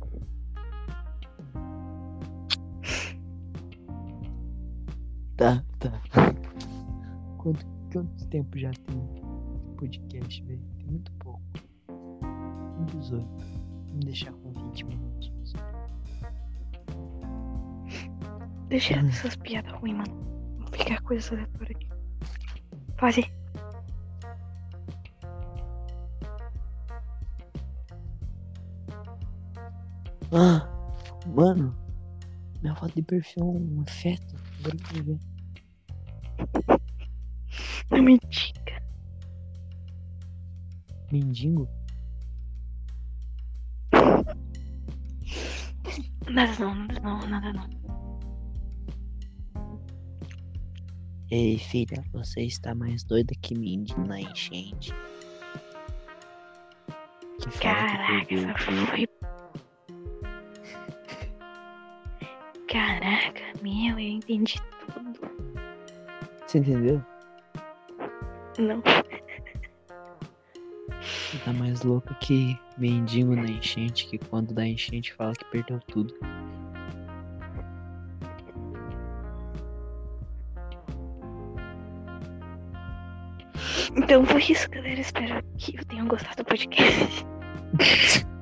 Tá, 5.36 5.64
tá. 5.78 5.92
Quanto, 7.38 7.64
quanto 7.90 8.28
tempo 8.28 8.58
já 8.58 8.70
tem 8.70 9.22
podcast, 9.78 10.42
velho? 10.44 10.60
Tem 10.76 10.86
muito 10.88 11.10
pouco. 11.12 11.40
Um 11.88 12.84
18. 12.84 13.24
Vamos 13.86 14.04
deixar 14.04 14.32
com 14.32 14.52
20 14.52 14.84
minutos. 14.84 15.32
Deixa 18.68 18.94
essas 18.94 19.36
piadas 19.36 19.72
ruins, 19.72 19.96
mano. 19.96 20.54
Vamos 20.58 20.70
ficar 20.76 21.00
com 21.00 21.14
essa 21.14 21.34
aleatória 21.34 21.74
aqui. 21.74 21.88
Fale. 22.98 23.37
Ah, 30.32 30.68
mano. 31.26 31.74
Minha 32.60 32.74
foto 32.74 32.94
de 32.94 33.02
perfil 33.02 33.42
é 33.42 33.46
um 33.46 33.84
que 33.84 34.18
eu 34.98 35.04
ver. 35.04 35.18
Não 37.90 38.02
me 38.02 38.18
diga. 38.28 38.82
Mendigo? 41.10 41.68
Nada 46.30 46.52
não, 46.58 46.74
nada 46.74 47.00
não, 47.00 47.26
nada 47.26 47.52
não. 47.54 47.66
Ei, 51.30 51.58
filha, 51.58 52.04
você 52.12 52.42
está 52.42 52.74
mais 52.74 53.02
doida 53.04 53.34
que 53.40 53.54
mendigo 53.54 54.04
na 54.06 54.20
enchente. 54.20 54.92
Que 57.40 57.58
Caraca, 57.60 58.24
que 58.26 58.36
foi. 58.64 59.07
Caraca, 62.78 63.42
meu, 63.60 63.98
eu 63.98 64.08
entendi 64.08 64.62
tudo. 64.86 65.20
Você 66.46 66.58
entendeu? 66.58 67.04
Não. 68.56 68.80
Você 71.02 71.38
tá 71.44 71.52
mais 71.54 71.82
louca 71.82 72.14
que 72.14 72.56
mendigo 72.78 73.34
na 73.34 73.48
enchente, 73.48 74.06
que 74.06 74.16
quando 74.16 74.54
dá 74.54 74.64
enchente 74.64 75.12
fala 75.12 75.32
que 75.32 75.44
perdeu 75.46 75.80
tudo. 75.88 76.14
Então 83.96 84.24
foi 84.24 84.42
isso, 84.42 84.70
galera. 84.70 85.00
Espero 85.00 85.42
que 85.56 85.76
eu 85.76 85.84
tenham 85.86 86.06
gostado 86.06 86.36
do 86.36 86.44
podcast. 86.44 87.26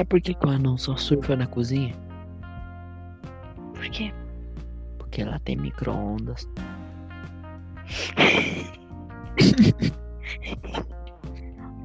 Sabe 0.00 0.08
por 0.08 0.20
que, 0.22 0.32
que 0.32 0.46
o 0.46 0.48
anão 0.48 0.78
só 0.78 0.96
surfa 0.96 1.36
na 1.36 1.46
cozinha? 1.46 1.94
Por 3.74 3.84
quê? 3.90 4.10
Porque 4.96 5.22
lá 5.22 5.38
tem 5.40 5.56
micro-ondas. 5.56 6.48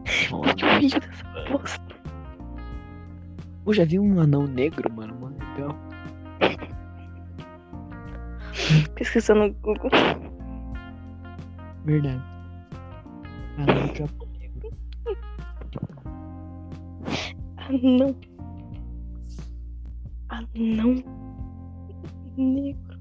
Que 0.06 0.34
horrível 0.34 1.02
dessa 1.02 1.50
bosta. 1.52 1.96
Eu 3.66 3.74
já 3.74 3.84
vi 3.84 4.00
um 4.00 4.18
anão 4.22 4.48
negro, 4.48 4.90
mano, 4.94 5.14
mano, 5.20 5.38
legal. 5.38 5.76
Pesquisando 8.96 9.48
no 9.48 9.54
Google. 9.56 9.92
Verdade. 11.84 12.24
Anão. 13.58 13.76
Ah, 13.78 14.25
não. 17.72 18.16
Ah, 20.30 20.42
não. 20.56 20.96
negro. 22.38 23.00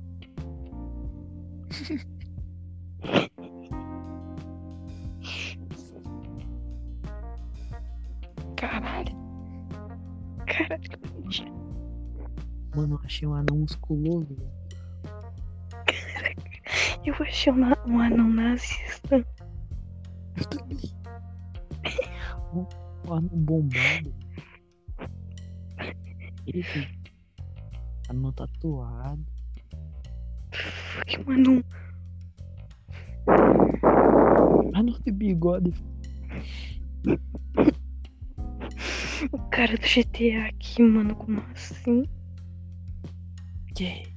Caralho. 8.57 9.15
Caralho, 10.47 10.83
que. 10.83 11.45
Mano, 12.75 12.95
eu 12.95 13.01
achei 13.05 13.29
um 13.29 13.35
anão 13.35 13.59
musculoso. 13.59 14.37
Eu 17.05 17.15
achei 17.21 17.53
um, 17.53 17.61
um 17.87 18.01
anão 18.01 18.31
nazista. 18.31 19.17
Eu 19.17 20.45
também. 20.49 20.79
Um 23.07 23.13
anão 23.13 23.29
bombado. 23.29 24.24
Ele 26.47 26.63
tem 26.63 26.89
anão 28.09 28.33
tatuado. 28.33 29.25
Que 31.07 31.17
anão. 31.31 31.65
Anão 34.75 34.99
de 35.05 35.11
bigode. 35.11 35.73
O 39.33 39.39
cara 39.51 39.77
do 39.77 39.83
GTA 39.83 40.49
aqui, 40.49 40.83
mano, 40.83 41.15
como 41.17 41.41
assim? 41.53 42.05
Que? 43.75 44.14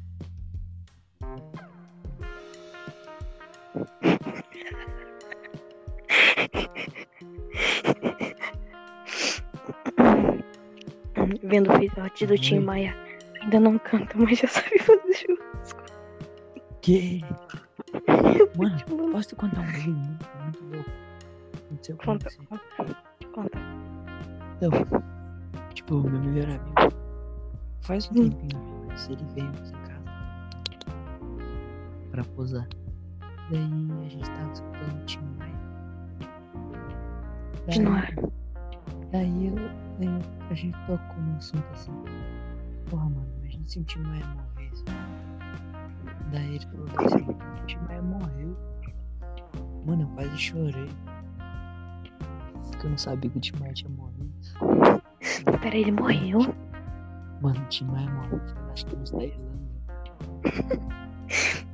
Vendo 11.47 11.71
o 11.71 11.77
filhote 11.77 12.25
do 12.27 12.37
Tim 12.37 12.59
Uhum. 12.59 12.65
Maia. 12.65 12.95
Ainda 13.41 13.59
não 13.59 13.77
canta, 13.79 14.17
mas 14.17 14.39
já 14.39 14.47
sabe 14.49 14.79
fazer 14.79 15.13
churrasco. 15.13 15.83
Que? 16.81 17.21
Mano, 18.57 18.75
Mano, 18.89 19.11
posso 19.11 19.29
te 19.29 19.35
contar 19.35 19.61
um 19.61 19.65
bagulho 19.65 19.95
muito, 19.95 20.25
muito 20.43 20.63
louco? 20.75 20.89
Aconteceu 21.65 21.97
com 21.97 22.03
Conta, 22.05 22.29
você. 22.29 22.37
conta, 22.45 22.63
conta. 23.33 23.57
Então, 24.57 24.71
tipo, 25.73 25.95
o 25.95 26.09
meu 26.09 26.19
melhor 26.21 26.49
amigo. 26.49 26.95
Faz 27.81 28.09
um 28.11 28.21
Hum. 28.21 28.29
tempinho, 28.29 28.85
mas 28.87 29.09
ele 29.09 29.23
veio 29.35 29.47
em 29.47 29.53
casa 29.53 30.03
pra 32.11 32.23
posar. 32.35 32.67
Daí 33.49 33.61
a 34.05 34.09
gente 34.09 34.29
tava 34.31 34.51
escutando 34.51 35.01
o 35.01 35.05
Tim 35.05 35.19
Maia. 35.37 35.57
De 37.69 37.81
noar. 37.81 38.13
Daí 39.11 39.47
eu, 39.47 39.55
daí 39.99 40.19
a 40.49 40.53
gente 40.53 40.77
tocou 40.85 41.21
no 41.21 41.35
assunto 41.37 41.65
assim. 41.73 41.91
Porra, 42.89 43.09
mano, 43.09 43.27
imagina 43.39 43.67
se 43.67 43.79
o 43.79 43.83
Tim 43.83 43.99
Maia 43.99 44.25
morresse. 44.25 44.83
Daí 46.31 46.55
ele 46.55 46.65
falou 46.67 46.87
assim, 47.05 47.23
o 47.23 47.65
Tim 47.65 47.77
Maia 47.79 48.01
morreu. 48.01 48.57
Mano, 49.85 50.03
eu 50.03 50.07
quase 50.09 50.37
chorei. 50.37 50.89
Porque 52.71 52.85
eu 52.85 52.89
não 52.91 52.97
sabia 52.97 53.29
que 53.29 53.37
o 53.37 53.41
Tim 53.41 53.59
Maia 53.59 53.73
tinha 53.73 53.89
morrido. 53.89 54.33
Peraí, 55.61 55.81
ele 55.81 55.91
morreu? 55.91 56.39
Mano, 57.41 57.59
o 57.61 57.65
Tim 57.65 57.85
Maia 57.85 58.09
morreu 58.09 58.67
acho 58.77 58.85
que 58.85 58.95
uns 58.95 59.11
10 59.11 59.33
anos. 59.33 59.57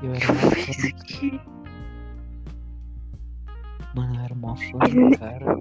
Eu 0.01 0.13
era 0.13 0.17
Isso 0.17 0.81
fã. 0.81 0.87
aqui. 0.87 1.41
Mano, 3.95 4.15
eu 4.15 4.21
era 4.21 4.35
mó 4.35 4.55
fã 4.55 4.79
do 4.79 5.17
cara. 5.17 5.57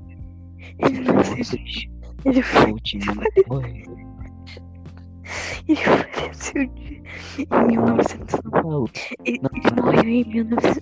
Ele 0.79 1.01
não 1.01 1.21
existe. 1.37 1.92
Ele 2.27 2.43
foi. 2.43 2.75
Ele 5.69 5.77
faleceu 5.77 6.67
de... 6.75 7.03
em 7.39 7.67
1900. 7.67 8.41
Falou. 8.51 8.89
Ele, 9.25 9.41
Não. 9.41 9.51
ele 9.55 9.83
morreu 9.83 10.09
em 10.09 10.25
1900. 10.25 10.79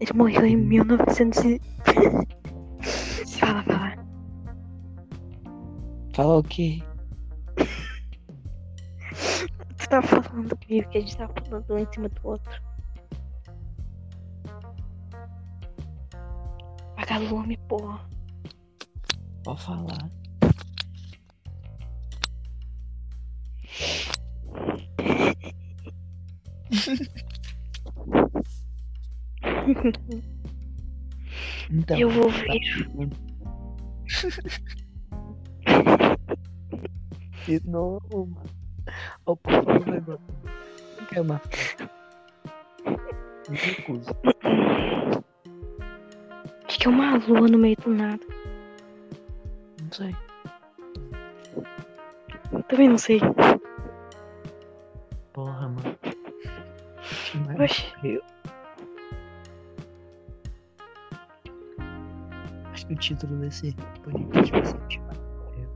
Ele 0.00 0.12
morreu 0.14 0.46
em 0.46 0.56
1900. 0.56 1.44
e- 1.44 1.60
Fala, 3.38 3.62
fala. 3.64 3.94
Fala 6.14 6.38
o 6.38 6.42
quê? 6.42 6.82
Tu 9.78 9.88
tá 9.88 10.02
falando 10.02 10.56
comigo 10.56 10.88
que 10.90 10.98
a 10.98 11.00
gente 11.00 11.16
tá 11.16 11.28
falando 11.28 11.64
um 11.70 11.78
em 11.78 11.86
cima 11.92 12.08
do 12.08 12.20
outro. 12.28 12.62
Vagalume, 16.96 17.56
porra. 17.68 18.00
Pode 19.44 19.62
falar. 19.62 20.10
Então, 31.70 31.98
Eu 31.98 32.08
vou 32.10 32.30
ver. 32.30 32.60
De 37.46 37.60
novo, 37.68 38.26
mano. 38.26 38.58
Favor, 39.24 39.86
negócio. 39.86 40.20
Não 40.98 41.06
quer 41.06 41.24
mais. 41.24 41.42
Recuso. 43.50 44.10
O 44.10 44.26
que, 46.66 46.78
que 46.78 46.86
é 46.86 46.90
uma 46.90 47.16
lua 47.16 47.48
no 47.48 47.58
meio 47.58 47.76
do 47.76 47.90
nada? 47.90 48.24
Não 49.82 49.92
sei. 49.92 50.16
Também 52.68 52.88
não 52.88 52.98
sei. 52.98 53.20
Oxi. 57.68 57.86
morreu. 57.96 58.22
Acho 62.72 62.86
que 62.86 62.94
o 62.94 62.96
título 62.96 63.36
desse 63.40 63.74
podcast 64.02 64.52
vai 64.52 64.64
ser 64.64 65.00
morreu. 65.00 65.70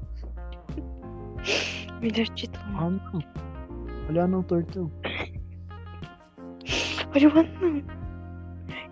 Melhor 2.01 2.27
título. 2.29 2.65
Ah, 2.77 2.91
não. 2.91 3.21
Olha 4.09 4.23
o 4.23 4.25
anão 4.25 4.43
tortão. 4.43 4.91
Olha 7.15 7.29
o 7.29 7.39
anão. 7.39 7.85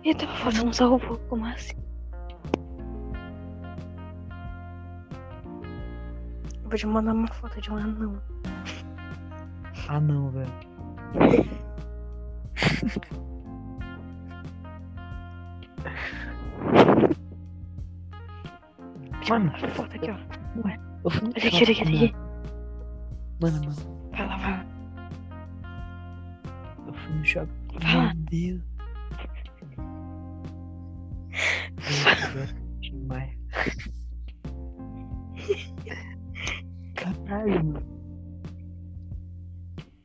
Ele 0.03 0.15
tava 0.15 0.35
fazendo 0.37 0.69
um 0.69 0.73
salvo. 0.73 1.19
Como 1.29 1.45
assim? 1.45 1.75
Eu 6.63 6.69
vou 6.69 6.77
te 6.77 6.87
mandar 6.87 7.13
uma 7.13 7.27
foto 7.27 7.59
de 7.59 7.71
um 7.71 7.77
anão. 7.77 8.21
Ah, 9.87 9.99
não, 9.99 10.29
velho. 10.29 10.51
Mano. 19.29 19.51
foto 19.75 19.95
aqui, 19.95 20.09
ó. 20.09 20.17
No 20.55 20.63
Olha 20.63 20.73
aqui, 21.37 21.55
olha 21.55 21.71
aqui, 21.71 21.83
olha 21.83 21.95
aqui. 21.95 22.15
Mano, 23.41 23.59
mano. 23.65 23.75
Fala, 24.15 24.39
fala. 24.39 24.65
Eu 26.87 26.93
fui 26.93 27.13
no 27.13 27.25
shopping. 27.25 27.79
Fala. 27.79 28.13
Meu 28.13 28.23
Deus. 28.29 28.61
Maia. 33.07 33.37
Caralho, 36.95 37.65
mano. 37.65 38.01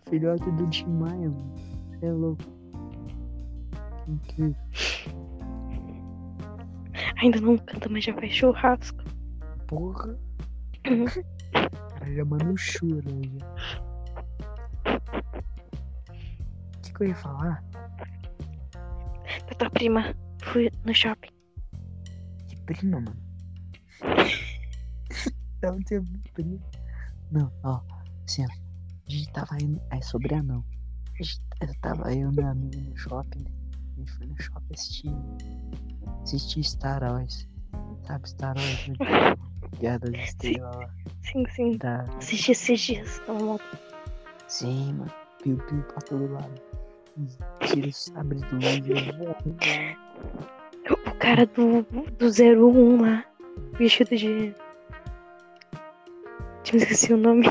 Filhote 0.09 0.51
do 0.53 0.71
Tim 0.71 0.87
Maia, 0.89 1.31
mano. 1.31 1.55
Você 1.91 2.07
é 2.07 2.13
louco. 2.13 2.56
Ainda 7.17 7.41
não 7.41 7.59
canta, 7.59 7.89
mas 7.89 8.05
já 8.05 8.15
faz 8.15 8.33
churrasco. 8.33 9.03
Porra. 9.67 10.19
Uhum. 10.87 11.07
Já 12.15 12.25
mandou 12.25 12.57
chura 12.57 13.03
já. 13.03 13.47
O 16.77 16.81
que, 16.83 16.93
que 16.93 17.03
eu 17.03 17.09
ia 17.09 17.15
falar? 17.17 17.65
Da 19.49 19.55
tua 19.59 19.71
prima. 19.71 20.15
Fui 20.45 20.71
no 20.85 20.95
shopping. 20.95 21.31
Que 22.49 22.57
prima, 22.63 23.01
mano. 23.01 23.17
Não 25.63 25.81
tinha 25.81 26.05
prima. 26.35 26.61
Não, 27.33 27.53
ó. 27.65 27.81
Assim, 28.25 28.45
ó. 28.45 28.49
A 28.49 29.11
gente 29.11 29.33
tava 29.33 29.59
indo. 29.61 29.81
É 29.91 30.01
sobre 30.01 30.35
anão. 30.35 30.65
A 31.19 31.23
gente, 31.23 31.43
eu 31.61 31.75
tava 31.81 32.15
eu 32.15 32.31
e 32.31 32.37
meu 32.37 32.47
amigo 32.47 32.81
no 32.81 32.97
shopping. 32.97 33.56
Gente 34.07 34.13
foi 34.13 34.27
no 34.27 34.41
shopping 34.41 34.75
assistir. 34.75 35.13
Assistir 36.23 36.65
Star 36.65 37.03
Wars. 37.03 37.49
Sabe, 38.07 38.29
Star 38.29 38.57
Wars? 38.57 38.89
Né? 38.89 38.97
Guerra 39.81 39.99
das 39.99 40.15
Estrelas 40.15 40.77
lá. 40.77 40.91
Sim, 41.23 41.45
sim. 41.51 41.77
Da... 41.79 42.03
Assisti 42.17 42.53
esses 42.53 42.81
dias. 42.81 43.21
Então, 43.23 43.59
Sim, 44.49 44.95
mano. 44.95 45.13
Piu 45.43 45.59
piu 45.59 45.83
pra 45.83 46.01
todo 46.03 46.33
lado. 46.33 46.63
Tira 47.61 47.89
o 47.89 47.93
sabre 47.93 48.41
do 48.41 48.59
eu 50.85 50.93
o 50.93 51.19
cara 51.19 51.47
do, 51.47 51.83
do 51.83 52.27
01 52.27 53.01
lá. 53.01 53.25
Vestido 53.73 54.17
de. 54.17 54.55
Tinha 56.63 56.83
esqueci 56.83 57.13
o 57.13 57.17
nome. 57.17 57.47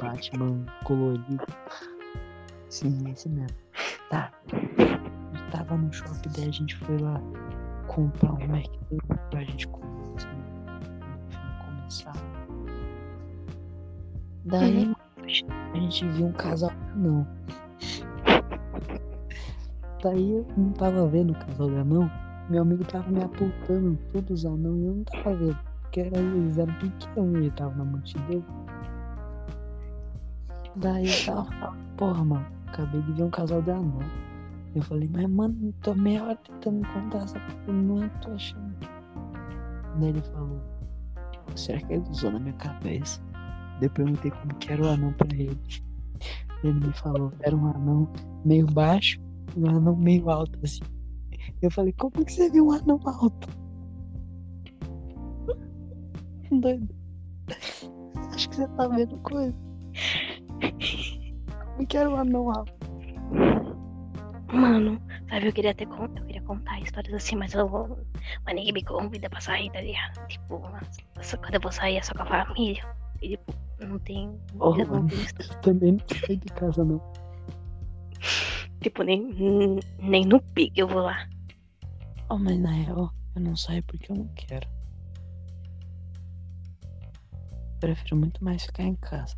Batman 0.00 0.64
colorido. 0.84 1.46
Sim, 2.68 3.10
esse 3.10 3.28
mesmo. 3.28 3.67
Tá. 4.10 4.30
Eu 4.52 5.50
tava 5.50 5.76
no 5.76 5.92
shopping, 5.92 6.30
daí 6.36 6.48
a 6.48 6.52
gente 6.52 6.76
foi 6.76 6.98
lá 6.98 7.20
comprar 7.86 8.32
um 8.32 8.40
McDonald's 8.40 9.28
pra 9.30 9.40
gente 9.44 9.68
começar. 9.68 12.12
Daí 14.44 14.94
a 15.74 15.78
gente 15.78 16.08
viu 16.08 16.26
um 16.26 16.32
casal 16.32 16.70
não. 16.96 17.26
Daí 20.02 20.32
eu 20.32 20.46
não 20.56 20.72
tava 20.72 21.06
vendo 21.08 21.32
o 21.32 21.38
casal 21.38 21.68
de 21.68 21.76
anão. 21.76 22.10
Meu 22.48 22.62
amigo 22.62 22.84
tava 22.84 23.10
me 23.10 23.22
apontando 23.22 23.98
todos 24.12 24.44
os 24.44 24.46
anão 24.46 24.76
e 24.78 24.86
eu 24.86 24.94
não 24.94 25.04
tava 25.04 25.34
vendo. 25.36 25.58
Porque 25.82 26.00
era- 26.00 26.18
eles 26.18 26.56
eram 26.58 26.74
pequenos 26.74 27.34
e 27.34 27.36
ele 27.38 27.50
tava 27.50 27.74
na 27.76 27.84
multidão. 27.84 28.44
Daí 30.76 31.06
eu 31.06 31.26
tava 31.26 31.76
porra, 31.96 32.24
mano, 32.24 32.46
acabei 32.68 33.02
de 33.02 33.12
ver 33.12 33.24
um 33.24 33.30
casal 33.30 33.62
de 33.62 33.70
anão. 33.70 33.98
Eu 34.74 34.82
falei, 34.82 35.08
mas 35.12 35.28
mano, 35.28 35.72
tô 35.82 35.94
meia 35.94 36.22
hora 36.24 36.36
tentando 36.36 36.80
encontrar 36.80 37.24
essa 37.24 37.40
porra, 37.40 37.72
não 37.72 38.08
tô 38.20 38.30
achando. 38.32 38.76
Daí 39.98 40.10
ele 40.10 40.22
falou, 40.22 40.60
será 41.56 41.80
que 41.80 41.92
ele 41.92 42.04
usou 42.10 42.30
na 42.30 42.38
minha 42.38 42.54
cabeça? 42.54 43.20
Daí 43.80 43.88
eu 43.88 43.90
perguntei 43.90 44.30
como 44.30 44.54
que 44.56 44.72
era 44.72 44.82
o 44.82 44.88
anão 44.88 45.12
pra 45.14 45.28
ele. 45.34 45.58
Ele 46.62 46.86
me 46.86 46.92
falou, 46.92 47.32
era 47.40 47.56
um 47.56 47.66
anão 47.66 48.08
meio 48.44 48.66
baixo 48.66 49.20
e 49.56 49.60
um 49.60 49.68
anão 49.68 49.96
meio 49.96 50.28
alto, 50.30 50.58
assim. 50.62 50.82
Eu 51.62 51.70
falei, 51.70 51.92
como 51.92 52.24
que 52.24 52.32
você 52.32 52.50
viu 52.50 52.66
um 52.66 52.72
anão 52.72 53.00
alto? 53.04 53.48
Doido. 56.60 56.94
Acho 58.32 58.48
que 58.50 58.56
você 58.56 58.68
tá 58.68 58.86
vendo 58.88 59.16
coisa. 59.18 59.54
Como 61.78 61.86
que 61.86 61.96
era 61.96 62.10
um 62.10 62.16
anão 62.16 62.50
alto? 62.50 62.74
Mano, 64.52 65.00
sabe, 65.30 65.46
eu 65.46 65.52
queria 65.52 65.72
ter 65.72 65.86
eu 65.86 66.24
queria 66.26 66.42
contar 66.42 66.80
histórias 66.80 67.14
assim, 67.14 67.36
mas 67.36 67.54
eu 67.54 67.68
vou. 67.68 68.04
Mas 68.44 68.56
ninguém 68.56 68.72
me 68.72 68.82
convida 68.82 69.30
pra 69.30 69.40
sair, 69.40 69.70
tá 69.70 69.80
ligado? 69.80 70.26
Tipo, 70.26 70.60
só 71.22 71.36
quando 71.36 71.54
eu 71.54 71.60
vou 71.60 71.70
sair 71.70 71.98
é 71.98 72.02
só 72.02 72.12
com 72.14 72.24
a 72.24 72.26
família. 72.26 72.84
E 73.22 73.28
tipo, 73.28 73.54
não 73.78 73.96
tem. 74.00 74.28
Oh, 74.58 74.74
eu 74.74 74.88
não 74.88 75.06
tenho 75.06 75.60
também 75.62 75.92
não 75.92 76.18
saí 76.26 76.36
de 76.36 76.48
casa, 76.48 76.84
não. 76.84 77.00
Tipo, 78.82 79.04
nem, 79.04 79.80
nem 80.00 80.24
no 80.24 80.40
pique 80.40 80.80
eu 80.80 80.88
vou 80.88 81.02
lá. 81.02 81.28
Oh, 82.28 82.38
mas 82.38 82.58
na 82.58 82.72
real, 82.72 83.12
eu 83.36 83.40
não 83.40 83.56
saio 83.56 83.84
porque 83.84 84.10
eu 84.10 84.16
não 84.16 84.28
quero. 84.34 84.66
Prefiro 87.78 88.16
muito 88.16 88.42
mais 88.42 88.64
ficar 88.64 88.82
em 88.82 88.96
casa. 88.96 89.36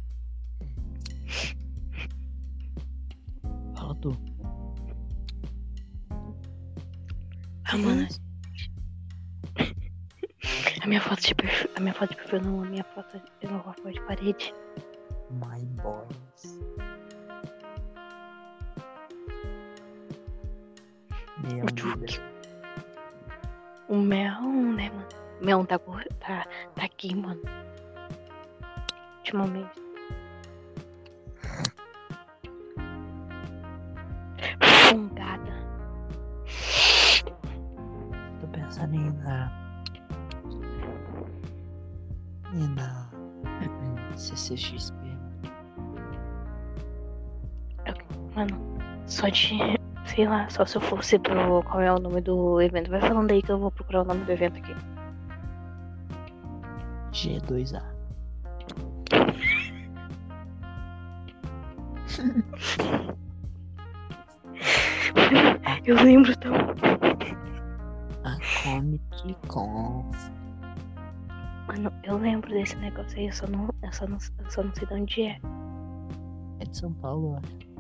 Tu. 3.94 4.16
Ah, 7.64 7.76
mano. 7.76 8.06
A 10.82 10.86
minha 10.86 11.00
foto 11.00 11.20
de 11.20 11.34
perfil. 11.34 11.70
A 11.76 11.80
minha 11.80 11.94
foto 11.94 12.10
de 12.10 12.16
perfil 12.16 12.40
não, 12.42 12.62
a 12.62 12.66
minha 12.66 12.84
foto 12.84 13.20
eu 13.42 13.50
não 13.50 13.60
gosto 13.60 13.90
de 13.90 14.00
parede. 14.02 14.54
My 15.30 15.64
boys. 15.82 16.58
Meu 21.52 21.66
O. 21.66 22.20
O 23.88 23.96
mel, 23.96 24.42
né, 24.42 24.90
mano? 24.90 25.08
O 25.40 25.44
mel 25.44 25.66
tá, 25.66 25.78
tá, 25.78 26.46
tá 26.74 26.84
aqui, 26.84 27.14
mano. 27.14 27.40
Ultimamente. 29.18 29.89
CCXP. 44.56 45.00
Mano, 48.34 48.56
só 49.06 49.28
de. 49.28 49.58
Sei 50.06 50.26
lá, 50.26 50.48
só 50.48 50.64
se 50.64 50.76
eu 50.76 50.80
fosse 50.80 51.18
pro. 51.18 51.62
Qual 51.64 51.80
é 51.80 51.92
o 51.92 51.98
nome 51.98 52.20
do 52.20 52.60
evento? 52.60 52.90
Vai 52.90 53.00
falando 53.00 53.30
aí 53.32 53.42
que 53.42 53.50
eu 53.50 53.58
vou 53.58 53.70
procurar 53.70 54.02
o 54.02 54.04
nome 54.04 54.24
do 54.24 54.32
evento 54.32 54.58
aqui. 54.58 54.74
G2A. 57.12 57.82
Eu 65.84 65.96
lembro 65.96 66.36
tão. 66.38 66.52
A 68.24 68.36
Comic 68.62 69.36
Con. 69.48 69.79
Mano, 71.80 71.96
eu 72.04 72.18
lembro 72.18 72.50
desse 72.50 72.76
negócio 72.76 73.18
aí, 73.18 73.26
eu 73.28 73.32
só 73.32 73.46
não, 73.46 73.70
eu 73.82 73.92
só 73.92 74.06
não, 74.06 74.18
eu 74.38 74.50
só 74.50 74.62
não 74.62 74.74
sei 74.74 74.86
de 74.86 74.94
onde 74.94 75.22
é. 75.22 75.40
É 76.58 76.64
de 76.66 76.76
São 76.76 76.92
Paulo, 76.92 77.28
eu 77.28 77.36
acho. 77.36 77.70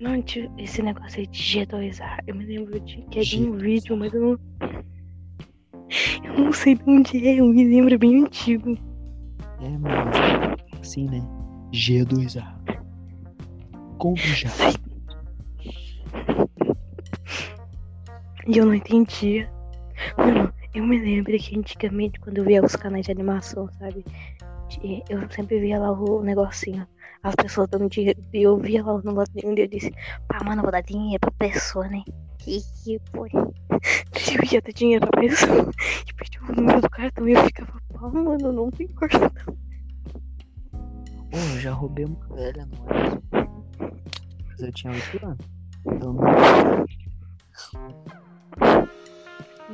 Não, 0.00 0.22
tio, 0.22 0.50
esse 0.56 0.80
negócio 0.80 1.20
aí 1.20 1.26
de 1.26 1.38
G2A, 1.38 2.22
eu 2.26 2.34
me 2.34 2.46
lembro 2.46 2.80
de 2.80 3.02
que 3.10 3.18
é 3.18 3.22
de 3.22 3.42
um 3.42 3.52
G2A. 3.52 3.60
vídeo, 3.60 3.96
mas 3.98 4.14
eu 4.14 4.20
não. 4.22 4.38
Eu 6.24 6.44
não 6.44 6.52
sei 6.52 6.76
de 6.76 6.82
onde 6.86 7.28
é, 7.28 7.40
eu 7.40 7.46
me 7.46 7.64
lembro 7.64 7.98
bem 7.98 8.24
antigo. 8.24 8.74
É, 9.60 9.68
mano. 9.68 10.10
Assim, 10.80 11.04
né? 11.10 11.20
G2A. 11.74 12.56
Compre 13.98 14.22
já. 14.28 14.48
E 18.46 18.56
eu 18.56 18.64
não 18.64 18.74
entendia. 18.74 19.50
Mano, 20.16 20.52
eu 20.76 20.86
me 20.86 20.98
lembro 20.98 21.36
que 21.38 21.58
antigamente, 21.58 22.20
quando 22.20 22.36
eu 22.36 22.44
via 22.44 22.62
os 22.62 22.76
canais 22.76 23.06
de 23.06 23.10
animação, 23.10 23.66
sabe? 23.78 24.04
Eu 25.08 25.30
sempre 25.30 25.58
via 25.58 25.78
lá 25.78 25.90
o 25.90 26.22
negocinho. 26.22 26.86
As 27.22 27.34
pessoas 27.34 27.66
dando 27.68 27.88
dinheiro. 27.88 28.22
E 28.32 28.42
eu 28.42 28.58
via 28.58 28.84
lá 28.84 29.00
no 29.02 29.14
latinho 29.14 29.56
e 29.56 29.62
eu 29.62 29.66
disse, 29.66 29.90
pá, 30.28 30.44
mano, 30.44 30.60
vou 30.60 30.70
dar 30.70 30.82
dinheiro 30.82 31.18
pra 31.18 31.30
pessoa, 31.30 31.88
né? 31.88 32.02
Que 32.38 32.60
que 32.60 33.00
foi? 33.10 33.30
Eu 33.32 34.52
ia 34.52 34.60
dar 34.60 34.72
dinheiro 34.72 35.06
pra 35.06 35.20
pessoa. 35.20 35.70
E 36.06 36.12
perdi 36.12 36.38
o 36.40 36.54
número 36.54 36.82
do 36.82 36.90
cartão 36.90 37.26
e 37.26 37.32
eu 37.32 37.42
ficava, 37.44 37.80
pá, 37.92 38.08
mano, 38.08 38.52
não 38.52 38.70
tem 38.70 38.86
cartão. 38.88 39.30
Pô, 41.30 41.38
eu 41.54 41.60
já 41.60 41.72
roubei 41.72 42.04
uma 42.04 42.36
velha, 42.36 42.66
não 42.66 42.86
é? 42.90 43.18
Mas 44.46 44.60
eu 44.60 44.72
tinha 44.72 44.92
8 44.92 45.26
anos. 45.26 45.46
Então 45.86 46.16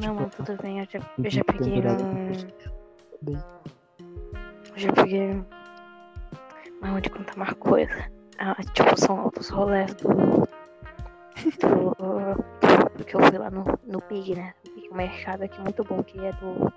não. 0.00 0.28
Tudo 0.28 0.62
bem, 0.62 0.80
eu 0.80 0.86
já, 0.90 1.00
eu 1.18 1.30
já 1.30 1.44
peguei 1.44 1.80
um. 1.80 2.32
Eu 3.28 4.78
já 4.78 4.92
peguei. 4.92 5.42
Mas 6.80 7.02
te 7.02 7.10
contar 7.10 7.34
uma 7.36 7.54
coisa. 7.54 8.10
Ah, 8.38 8.56
tipo, 8.74 8.98
são 8.98 9.30
os 9.38 9.48
rolés 9.48 9.94
do. 9.94 10.08
do. 10.08 11.96
Porque 12.96 13.16
eu 13.16 13.20
fui 13.20 13.38
lá 13.38 13.50
no, 13.50 13.64
no 13.86 14.00
Pig, 14.02 14.34
né? 14.34 14.54
O 14.66 14.70
Pig, 14.70 14.88
um 14.90 14.96
mercado 14.96 15.42
aqui 15.42 15.60
muito 15.60 15.84
bom, 15.84 16.02
que 16.02 16.18
é 16.18 16.32
do. 16.32 16.72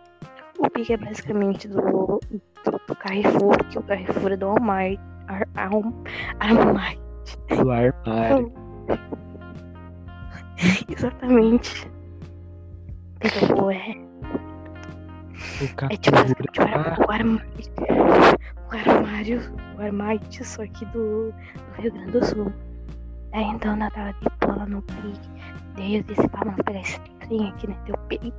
O 0.60 0.70
Pig 0.70 0.94
é 0.94 0.98
basicamente 0.98 1.68
do, 1.68 1.82
do, 1.82 2.82
do 2.88 2.96
Carrefour, 2.96 3.58
que 3.70 3.80
o 3.80 3.84
Carrefour 3.84 4.32
é 4.32 4.38
do 4.38 4.48
Walmart. 4.48 5.00
Ar, 5.28 5.48
Armart. 5.56 7.00
Do 7.50 7.72
armário. 7.72 8.54
Exatamente. 10.88 11.95
Tipo, 13.30 13.72
é. 13.72 13.96
O 15.62 15.92
É 15.92 15.98
tipo, 15.98 16.18
tipo 16.26 16.62
Ah, 16.62 16.96
o 17.08 17.12
armário. 17.12 17.46
O 18.70 18.76
armário. 18.76 19.42
O 19.78 19.82
armário, 19.82 20.22
só 20.44 20.64
aqui 20.64 20.86
do, 20.86 21.32
do 21.32 21.82
Rio 21.82 21.92
Grande 21.94 22.12
do 22.12 22.26
Sul. 22.26 22.54
Aí 23.34 23.44
então 23.46 23.78
eu 23.78 23.92
tava 23.92 24.14
de 24.14 24.30
bola 24.46 24.66
no 24.66 24.82
pique. 24.82 25.30
Daí 25.76 25.98
eu 25.98 26.04
disse, 26.04 26.28
pá, 26.30 26.46
mano, 26.46 26.64
pegar 26.64 26.80
esse 26.80 27.00
trem 27.20 27.50
aqui, 27.50 27.68
né? 27.68 27.76
Eu 27.88 27.98
peguei 28.08 28.34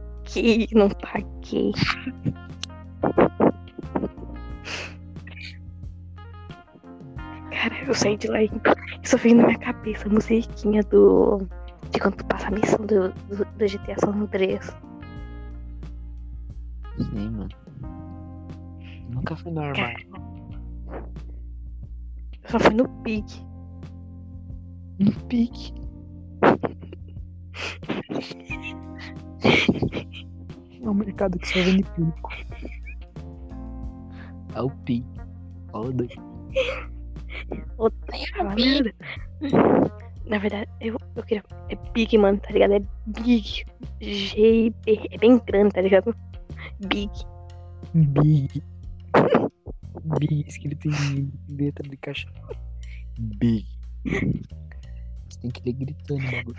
não 0.73 0.89
paguei. 0.89 1.73
Cara, 7.51 7.75
eu 7.87 7.95
saí 7.95 8.17
de 8.17 8.29
lá 8.29 8.43
e 8.43 8.51
só 9.05 9.17
veio 9.17 9.37
na 9.37 9.47
minha 9.47 9.59
cabeça 9.59 10.09
a 10.09 10.13
musiquinha 10.13 10.83
do. 10.85 11.47
De 11.91 12.01
quando 12.01 12.17
tu 12.17 12.25
passa 12.47 12.49
a 12.49 12.51
missão 12.51 12.87
do, 12.87 13.13
do, 13.29 13.45
do 13.45 13.67
GTA 13.67 13.97
San 13.99 14.13
Andreas. 14.13 14.77
Sim, 16.99 17.31
mano. 17.31 17.49
Nunca 19.11 19.37
fui 19.37 19.53
no 19.53 19.61
armário. 19.61 20.07
Eu 22.43 22.51
só 22.51 22.61
fui 22.61 22.75
no 22.75 22.89
pique. 23.03 23.45
No 24.99 25.13
pique. 25.27 25.75
É 30.83 30.89
um 30.89 30.95
mercado 30.95 31.39
que 31.39 31.49
só 31.49 31.61
vende 31.61 31.85
pico. 31.95 32.31
É 34.55 34.61
o 34.61 34.71
pique. 34.71 35.07
Foda. 35.71 36.07
Fala 38.37 38.55
merda. 38.55 38.95
Na 40.27 40.39
verdade, 40.39 40.69
eu, 40.81 40.99
eu 41.15 41.23
queria. 41.23 41.45
É 41.69 41.77
Big, 41.93 42.19
mano, 42.19 42.39
tá 42.39 42.51
ligado? 42.51 42.75
É 42.75 42.81
Big. 43.07 43.65
G-I-B. 44.01 45.09
É 45.11 45.19
bem 45.19 45.39
grande, 45.39 45.73
tá 45.73 45.81
ligado? 45.81 46.15
Big. 46.81 47.11
Big. 47.95 48.63
Big 50.19 50.45
escrito 50.49 50.89
em 50.89 51.33
letra 51.49 51.89
de 51.89 51.97
caixa. 51.97 52.29
Big. 53.19 53.67
Você 55.29 55.41
tem 55.41 55.51
que 55.51 55.63
ler 55.65 55.73
gritando 55.73 56.31
bagulho. 56.31 56.57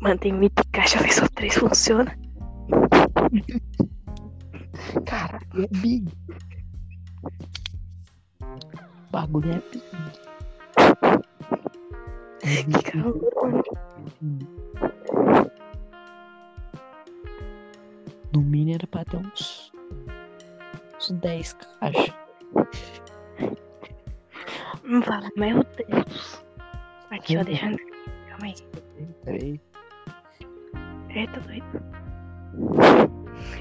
Mano, 0.00 0.18
tem 0.18 0.32
mito 0.32 0.62
caixa, 0.72 0.98
a 0.98 1.02
versão 1.02 1.28
3 1.28 1.54
funciona. 1.54 2.18
Caralho, 5.06 5.64
é 5.64 5.78
big. 5.78 6.10
O 9.08 9.12
bagulho 9.12 9.52
é 9.52 9.60
Que 12.40 12.82
calor. 12.90 13.62
No 18.32 18.40
mínimo 18.40 18.76
era 18.76 18.86
pra 18.86 19.04
ter 19.04 19.16
uns. 19.16 19.72
Uns 20.96 21.10
10 21.10 21.52
caixas. 21.52 22.14
Fala, 25.04 25.28
meu 25.36 25.64
Deus. 25.64 26.42
Aqui, 27.10 27.36
ó, 27.36 27.44
deixando. 27.44 27.78
Calma 28.28 28.46
aí. 28.46 28.54
Peraí. 29.24 29.60
Eita, 31.10 31.40
doido. 31.40 31.64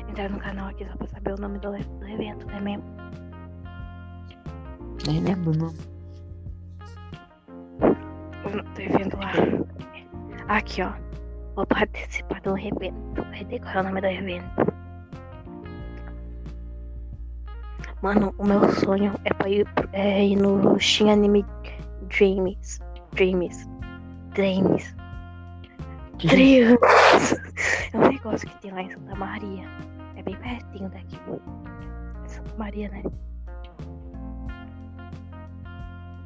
Entrar 0.09 0.29
no 0.29 0.39
canal 0.39 0.69
aqui 0.69 0.85
só 0.85 0.95
pra 0.97 1.07
saber 1.07 1.33
o 1.33 1.41
nome 1.41 1.59
do, 1.59 1.71
do 1.71 2.07
evento, 2.07 2.45
né 2.47 2.59
mesmo? 2.59 2.83
Nem 5.05 5.21
lembro 5.21 5.51
o 5.51 5.55
nome. 5.55 5.77
Do 8.75 8.81
evento 8.81 9.17
lá. 9.17 9.31
Aqui, 10.47 10.81
ó. 10.81 10.91
Vou 11.55 11.65
participar 11.65 12.41
do 12.41 12.57
evento. 12.57 13.25
Ter 13.49 13.59
qual 13.59 13.75
é 13.75 13.79
o 13.79 13.83
nome 13.83 14.01
do 14.01 14.07
evento? 14.07 14.69
Mano, 18.01 18.33
o 18.37 18.45
meu 18.45 18.69
sonho 18.69 19.13
é 19.25 19.33
pra 19.33 19.49
ir, 19.49 19.67
é 19.91 20.25
ir 20.25 20.35
no 20.37 20.79
Shin 20.79 21.09
Anime 21.09 21.45
Dreams. 22.07 22.79
Dreams. 23.13 23.67
Dreams. 24.33 24.95
Dreams. 26.17 26.77
É 27.91 27.97
um 27.97 28.09
negócio 28.09 28.47
que 28.47 28.57
tem 28.61 28.71
lá 28.71 28.83
em 28.83 28.89
Santa 28.89 29.15
Maria. 29.15 29.67
É 30.15 30.23
bem 30.23 30.35
pertinho 30.35 30.89
daqui. 30.89 31.19
Santa 32.27 32.55
Maria, 32.57 32.89
né? 32.89 33.03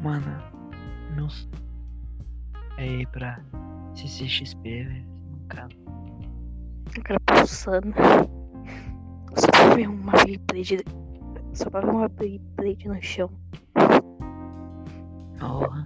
Mano, 0.03 0.25
meu 1.15 1.27
é 2.77 2.85
ir 2.85 3.07
pra 3.07 3.39
CCXP, 3.95 4.83
velho. 4.83 5.07
Cara, 5.47 5.69
O 6.97 7.01
cara 7.03 7.19
pulsando. 7.25 7.93
Só 9.35 9.47
pra 9.51 9.75
ver 9.75 9.87
uma 9.89 10.11
Beyblade. 10.25 10.83
Só 11.53 11.69
pra 11.69 11.81
ver 11.81 11.89
uma 11.91 12.09
Beyblade 12.09 12.87
no 12.87 13.01
chão. 13.01 13.29
porra. 15.39 15.85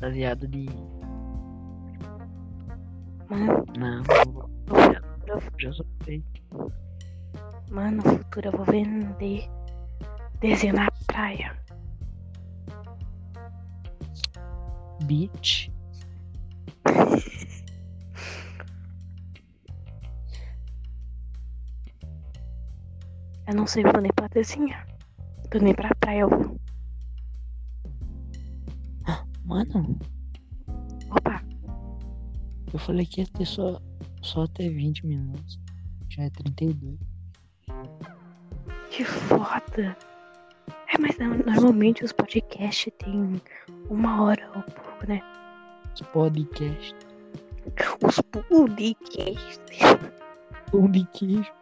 Fantasiado 0.00 0.48
de. 0.48 0.66
Mano, 3.28 3.64
Não, 3.78 4.02
no 4.02 5.26
eu- 5.26 5.42
já 5.58 5.72
sou 5.72 5.86
feio. 6.04 6.22
mano, 7.70 7.96
no 7.96 8.02
futuro 8.02 8.48
eu 8.48 8.52
vou 8.52 8.64
vender 8.66 9.48
desenho 10.40 10.74
na 10.74 10.88
praia. 11.06 11.56
Eu 23.46 23.54
não 23.54 23.66
sei, 23.66 23.82
vou 23.82 24.00
nem 24.00 24.10
pra 24.14 24.26
desenhar. 24.28 24.86
Tô 25.50 25.58
nem 25.58 25.74
pra 25.74 25.90
praia, 26.00 26.20
eu 26.20 26.30
vou. 26.30 26.60
Mano, 29.44 29.98
Opa, 31.10 31.42
eu 32.72 32.78
falei 32.78 33.04
que 33.04 33.20
ia 33.20 33.26
ter 33.26 33.44
só, 33.44 33.78
só 34.22 34.44
até 34.44 34.70
20 34.70 35.04
minutos. 35.06 35.60
Já 36.08 36.22
é 36.24 36.30
32. 36.30 36.98
que 38.90 39.04
foda. 39.04 39.94
É, 40.88 40.98
mas 40.98 41.18
no- 41.18 41.36
normalmente 41.44 42.02
os 42.04 42.12
podcasts 42.12 42.90
tem 42.98 43.40
uma 43.90 44.22
hora 44.22 44.50
ou 44.56 44.62
né? 45.06 45.20
Os 45.94 46.00
podcast. 46.08 46.94
Os 48.02 48.20
podcasts. 48.20 49.78
Pão 50.70 50.90
de 50.90 51.04
queijo. 51.12 51.52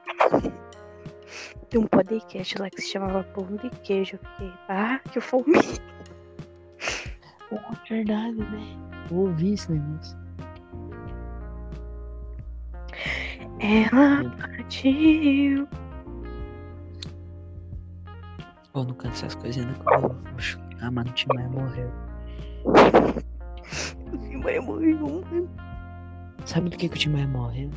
Tem 1.68 1.80
um 1.80 1.86
podcast 1.86 2.58
lá 2.58 2.68
que 2.68 2.82
se 2.82 2.92
chamava 2.92 3.24
Pão 3.24 3.46
de 3.56 3.70
Queijo. 3.80 4.16
Eu 4.16 4.30
fiquei, 4.30 4.52
ah, 4.68 5.00
que 5.10 5.20
fome. 5.20 5.58
Pô, 7.48 7.56
verdade, 7.88 8.36
né? 8.36 8.78
Eu 9.10 9.16
ouvi 9.18 9.54
esse 9.54 9.72
negócio. 9.72 10.18
Ela 13.60 14.30
partiu. 14.38 15.68
Pô, 18.72 18.84
não 18.84 18.94
canto 18.94 19.14
essas 19.14 19.34
coisas 19.34 19.64
ainda 19.64 19.78
que 19.78 19.84
vou 19.84 20.08
vou 20.10 20.38
chutar, 20.38 20.90
mas 20.90 21.08
o 21.08 21.12
Tim 21.12 21.28
Maia 24.42 24.62
morreu. 24.62 25.06
Um. 25.06 25.48
Sabe 26.44 26.70
do 26.70 26.76
que, 26.76 26.88
que 26.88 26.96
o 26.96 26.98
Tim 26.98 27.10
Maia 27.10 27.28
morreu? 27.28 27.70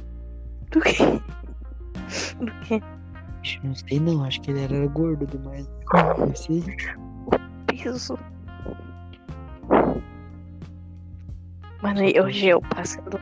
Do 0.71 0.81
que? 0.81 1.03
Do 2.43 2.51
que? 2.63 2.81
Não 3.63 3.75
sei 3.75 3.99
não, 3.99 4.23
acho 4.23 4.41
que 4.41 4.51
ele 4.51 4.63
era 4.63 4.87
gordo 4.87 5.27
demais. 5.27 5.69
Não 6.17 6.35
sei. 6.35 6.63
Piso. 7.67 8.17
Mano, 11.81 12.03
e 12.03 12.19
hoje 12.19 12.47
eu 12.47 12.61
passando. 12.61 13.19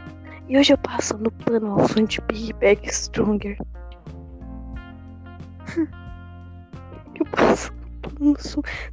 E 0.47 0.57
hoje 0.57 0.73
eu 0.73 0.77
passando 0.77 1.31
pano 1.31 1.79
ao 1.79 1.87
som 1.87 2.03
de 2.05 2.21
Big 2.21 2.53
Bang 2.53 2.81
Stronger. 2.87 3.57
Eu 7.15 7.25
passando 7.27 7.82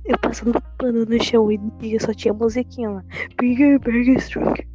Eu 0.04 0.18
passando 0.22 0.60
pano 0.78 1.04
no 1.04 1.22
chão 1.22 1.50
e, 1.50 1.60
só 2.00 2.12
tinha 2.12 2.34
musiquinha 2.34 2.90
lá. 2.90 3.04
Big 3.38 3.78
Bang 3.78 4.20
Stronger. 4.20 4.66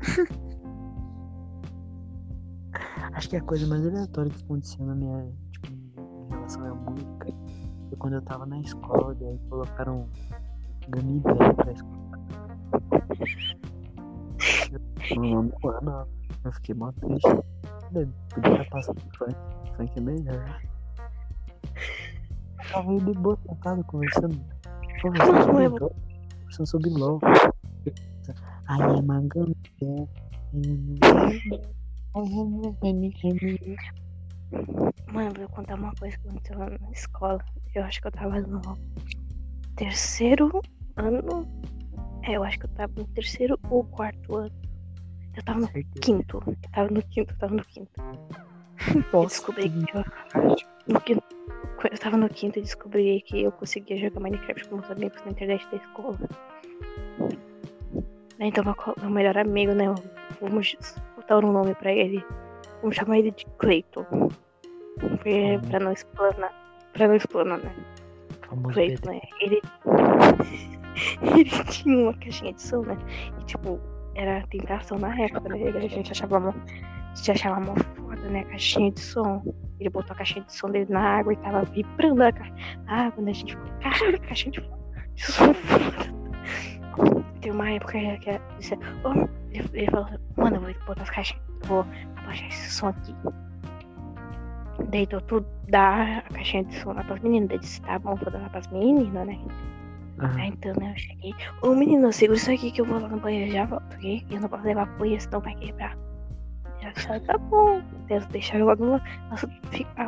Acho 3.12 3.28
que 3.28 3.36
a 3.36 3.42
coisa 3.42 3.66
mais 3.66 3.86
aleatória 3.86 4.30
que 4.30 4.42
aconteceu 4.44 4.86
na 4.86 4.94
minha, 4.94 5.30
tipo, 5.52 5.66
em 5.68 6.28
relação 6.30 6.64
à 6.64 6.74
música 6.74 7.26
foi 7.88 7.98
quando 7.98 8.14
eu 8.14 8.22
tava 8.22 8.46
na 8.46 8.60
escola, 8.60 9.14
daí 9.16 9.38
colocaram 9.48 10.08
Gummy 10.88 11.20
Bear 11.20 11.54
pra 11.54 11.72
escutar. 11.72 12.20
Eu, 15.10 15.50
mano, 15.82 16.08
eu 16.44 16.52
fiquei 16.52 16.74
mó 16.74 16.92
triste. 16.92 17.28
Podia 18.32 18.52
estar 18.52 18.70
passando 18.70 19.00
funk, 19.18 19.34
funk 19.76 19.92
é 19.96 20.00
melhor. 20.00 20.62
Eu 22.74 22.74
tava 22.74 22.90
aí 22.92 23.00
de 23.00 23.14
boa 23.14 23.38
sentado 23.46 23.84
conversando. 23.84 24.44
Conversando 25.02 25.44
sobre 25.44 25.64
eu- 25.64 25.70
LOL. 25.70 25.92
Conversando 26.38 26.66
sobre 26.66 26.90
LOL. 26.90 27.20
Ai, 28.68 28.80
é 28.98 29.02
Bear. 29.72 30.08
Mano, 35.12 35.32
vou 35.36 35.48
contar 35.48 35.74
uma 35.74 35.92
coisa 35.96 36.16
que 36.18 36.28
aconteceu 36.28 36.58
lá 36.58 36.70
na 36.70 36.90
escola. 36.90 37.44
Eu 37.74 37.84
acho 37.84 38.00
que 38.00 38.06
eu 38.06 38.12
tava 38.12 38.40
no 38.40 38.78
terceiro 39.76 40.62
ano. 40.96 41.46
É, 42.22 42.32
eu 42.36 42.44
acho 42.44 42.58
que 42.58 42.66
eu 42.66 42.70
tava 42.70 42.92
no 42.96 43.04
terceiro 43.08 43.58
ou 43.70 43.84
quarto 43.84 44.36
ano. 44.36 44.52
Eu 45.36 45.42
tava 45.42 45.60
no 45.60 45.68
quinto. 46.00 46.42
Eu 46.46 46.56
tava 46.72 46.90
no 46.90 47.02
quinto, 47.02 47.32
eu 47.32 47.38
tava 47.38 47.54
no 47.54 47.64
quinto. 47.64 47.90
Eu 47.98 49.04
Nossa, 49.12 49.28
descobri 49.28 49.70
que 49.70 49.86
que 49.86 49.96
eu, 49.96 50.04
no 50.88 51.00
quinto. 51.00 51.22
Eu 51.90 51.98
tava 51.98 52.16
no 52.16 52.28
quinto 52.28 52.58
e 52.58 52.62
descobri 52.62 53.22
que 53.22 53.42
eu 53.42 53.52
conseguia 53.52 53.96
jogar 53.96 54.20
Minecraft 54.20 54.68
com 54.68 54.76
meus 54.76 54.90
amigos 54.90 55.22
na 55.24 55.30
internet 55.30 55.66
da 55.70 55.76
escola. 55.76 56.18
Então, 58.38 58.64
meu, 58.64 59.10
melhor 59.10 59.36
amigo, 59.38 59.72
né? 59.72 59.84
Vamos 60.40 60.76
botar 61.16 61.38
um 61.38 61.52
nome 61.52 61.74
pra 61.74 61.92
ele. 61.92 62.24
Vamos 62.80 62.96
chamar 62.96 63.18
ele 63.18 63.30
de 63.30 63.44
Clayton. 63.58 64.04
Porque, 64.98 65.30
Uhum. 65.56 65.60
pra 65.70 65.80
não 65.80 65.92
explanar. 65.92 66.52
Pra 66.92 67.08
não 67.08 67.14
explanar, 67.16 67.58
né? 67.58 67.72
famoso 68.48 68.74
Clayton, 68.74 69.10
né? 69.10 69.20
Ele. 69.40 69.60
ele 71.22 71.64
tinha 71.70 71.96
uma 71.98 72.14
caixinha 72.14 72.52
de 72.52 72.62
som, 72.62 72.82
né? 72.82 72.96
E 73.40 73.44
tipo, 73.44 73.78
era 74.14 74.42
tentação 74.48 74.98
na 74.98 75.14
época, 75.20 75.48
né? 75.48 75.68
A 75.68 75.80
gente 75.88 76.10
achava 76.12 76.40
mó, 76.40 76.52
se 77.14 77.30
achava 77.30 77.60
mó 77.60 77.74
foda, 77.96 78.28
né? 78.28 78.40
A 78.40 78.44
caixinha 78.44 78.90
de 78.92 79.00
som. 79.00 79.42
Ele 79.78 79.90
botou 79.90 80.12
a 80.12 80.16
caixinha 80.16 80.44
de 80.44 80.52
som 80.52 80.70
dele 80.70 80.92
na 80.92 81.00
água 81.00 81.32
e 81.32 81.36
tava 81.36 81.62
vibrando 81.64 82.22
a, 82.22 82.32
ca... 82.32 82.46
a 82.86 83.06
água, 83.06 83.22
né? 83.22 83.30
A 83.30 83.34
gente 83.34 83.54
ficou, 83.54 83.70
caralho, 83.80 84.16
a 84.16 84.18
caixinha 84.18 84.52
de, 84.52 84.60
de 85.14 85.22
som 85.22 85.54
foda. 85.54 86.20
Tem 87.40 87.52
uma 87.52 87.70
época 87.70 87.92
que 87.92 88.18
que 88.18 88.30
ele 88.30 88.40
disse, 88.58 88.74
"Ô", 88.74 89.28
ele, 89.50 89.68
ele 89.72 89.90
falou, 89.90 90.08
mano, 90.36 90.56
eu 90.56 90.60
vou 90.60 90.74
botar 90.86 91.02
as 91.02 91.10
caixinhas, 91.10 91.42
vou 91.64 91.86
abaixar 92.16 92.48
esse 92.48 92.70
som 92.70 92.88
aqui. 92.88 93.14
Deitou 94.90 95.20
tudo, 95.22 95.46
dá 95.68 96.18
a 96.18 96.22
caixinha 96.34 96.64
de 96.64 96.74
som 96.76 96.92
lá 96.92 97.04
pras 97.04 97.20
meninas. 97.20 97.48
Daí 97.48 97.58
disse, 97.58 97.80
tá 97.82 97.98
bom, 97.98 98.14
vou 98.16 98.30
dar 98.30 98.40
lá 98.40 98.48
pras 98.50 98.66
meninas, 98.68 99.26
né? 99.26 99.38
Ah, 100.18 100.46
então, 100.46 100.72
né, 100.78 100.92
eu 100.92 100.98
cheguei. 100.98 101.34
Ô 101.62 101.74
menino, 101.74 102.12
segura 102.12 102.36
isso 102.36 102.52
aqui 102.52 102.70
que 102.70 102.80
eu 102.82 102.84
vou 102.84 103.00
lá 103.00 103.08
no 103.08 103.18
banheiro 103.18 103.50
e 103.50 103.54
já 103.54 103.64
volto, 103.64 103.94
ok? 103.94 104.26
Eu 104.30 104.40
não 104.40 104.48
posso 104.48 104.64
levar 104.64 104.82
apoio, 104.82 105.18
senão 105.18 105.40
vai 105.40 105.54
quebrar. 105.54 105.96
Já 106.82 106.90
disse, 106.90 107.20
tá 107.20 107.38
bom. 107.38 107.80
Deus 108.06 108.26
deixar 108.26 108.58
eu 108.58 108.66
logo 108.66 108.84
lá. 108.84 109.00
Nossa, 109.30 109.48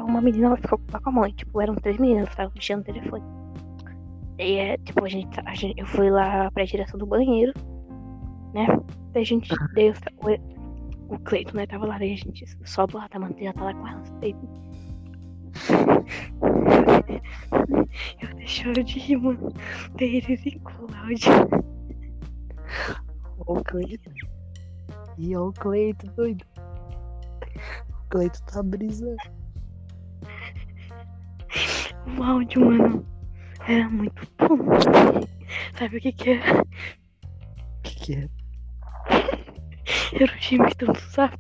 uma 0.05 0.21
menina 0.21 0.57
ficou 0.57 0.81
lá 0.93 1.01
com 1.01 1.11
a 1.11 1.13
mãe. 1.13 1.33
Tipo, 1.33 1.61
eram 1.61 1.75
três 1.77 1.99
meninas 1.99 2.29
estavam 2.29 2.53
mexendo 2.55 2.79
no 2.79 2.85
telefone. 2.85 3.25
E 4.39 4.57
é, 4.57 4.79
tipo, 4.79 5.05
a 5.05 5.09
gente, 5.09 5.41
a 5.45 5.55
gente. 5.55 5.79
Eu 5.79 5.87
fui 5.87 6.11
lá 6.11 6.51
pra 6.51 6.65
direção 6.65 6.99
do 6.99 7.07
banheiro, 7.07 7.53
né? 8.55 8.67
Daí 9.13 9.23
a 9.23 9.27
gente. 9.27 9.55
Daí 9.75 9.89
eu, 9.89 9.95
o, 10.19 11.15
o 11.15 11.19
Cleiton, 11.21 11.57
né, 11.57 11.67
tava 11.67 11.87
lá, 11.87 11.99
daí 11.99 12.15
a 12.15 12.17
gente 12.17 12.45
sobe 12.65 12.95
lá, 12.95 13.09
tá 13.09 13.19
mantendo, 13.19 13.53
tá 13.53 13.65
lá 13.65 13.75
com 13.75 13.87
ela. 13.87 14.03
Daí, 14.21 14.35
eu 18.23 18.47
choro 18.47 18.83
de 18.83 18.99
rir, 18.99 19.19
mano. 19.19 19.53
Daí 19.99 20.17
ele 20.17 20.37
ficou 20.37 20.91
lá, 20.91 21.05
onde 21.05 21.27
Ó 23.47 23.59
o 23.59 23.65
Cleito. 23.65 24.11
E 25.19 25.37
o 25.37 25.53
Cleito, 25.53 26.07
doido. 26.13 26.45
O 27.55 28.09
Cleito 28.11 28.43
tá 28.45 28.63
brisando. 28.63 29.17
O 32.19 32.23
áudio, 32.23 32.65
mano, 32.65 33.07
era 33.69 33.89
muito 33.89 34.27
bom. 34.39 34.59
Sabe 35.79 35.97
o 35.97 36.01
que 36.01 36.13
que 36.13 36.31
era? 36.31 36.63
O 36.63 36.67
que 37.83 37.95
que 37.97 38.15
é? 38.15 38.29
Era 40.15 40.33
o 40.33 40.39
que 40.69 40.77
tanto 40.77 41.01
sabe. 41.01 41.37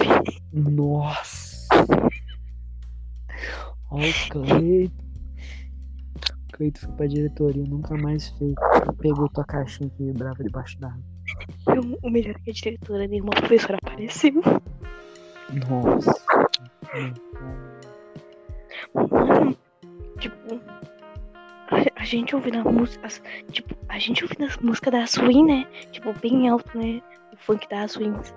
Nossa! 0.52 1.66
Ó 3.90 3.96
o 3.98 4.30
Cleito. 4.30 5.02
O 6.48 6.52
Cleito 6.56 6.80
foi 6.80 6.92
pra 6.94 7.06
diretoria, 7.06 7.64
nunca 7.64 7.96
mais 7.96 8.28
fez. 8.38 8.54
Pegou 9.00 9.28
tua 9.28 9.44
caixinha 9.44 9.90
que 9.90 10.04
vibrava 10.04 10.42
debaixo 10.44 10.78
d'água. 10.78 11.02
O- 11.66 12.06
o 12.06 12.10
melhor 12.10 12.34
é 12.36 12.38
que 12.38 12.50
a 12.50 12.52
diretora, 12.54 13.06
nenhuma 13.06 13.30
professora 13.30 13.78
apareceu. 13.82 14.42
Nossa. 15.68 16.14
Mano, 18.94 19.56
tipo, 20.18 20.60
a, 21.70 22.00
a 22.02 22.04
gente 22.04 22.34
ouvindo 22.34 22.62
as- 23.02 23.22
tipo, 23.50 23.74
a 23.88 23.98
gente 23.98 24.24
ouvindo 24.24 24.44
as 24.44 24.56
músicas 24.58 24.92
da 24.92 25.06
Swing, 25.06 25.44
né? 25.44 25.66
Tipo, 25.90 26.12
bem 26.20 26.48
alto, 26.48 26.76
né? 26.78 27.00
O 27.32 27.36
funk 27.36 27.68
da 27.68 27.86
Swings. 27.88 28.34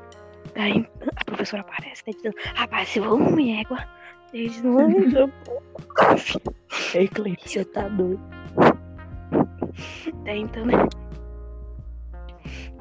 Daí 0.56 0.88
a 1.16 1.26
professora 1.26 1.62
aparece, 1.62 2.04
né? 2.08 2.14
Dizendo, 2.16 2.36
rapaz, 2.56 2.90
se 2.90 3.00
vamos, 3.00 3.34
égua. 3.38 3.86
Eles 4.34 4.62
não 4.62 4.80
Ei, 6.94 7.08
Cleito, 7.10 7.48
você 7.48 7.64
tá 7.66 7.88
doido. 7.88 8.22
Daí 10.24 10.40
então, 10.42 10.66
né? 10.66 10.74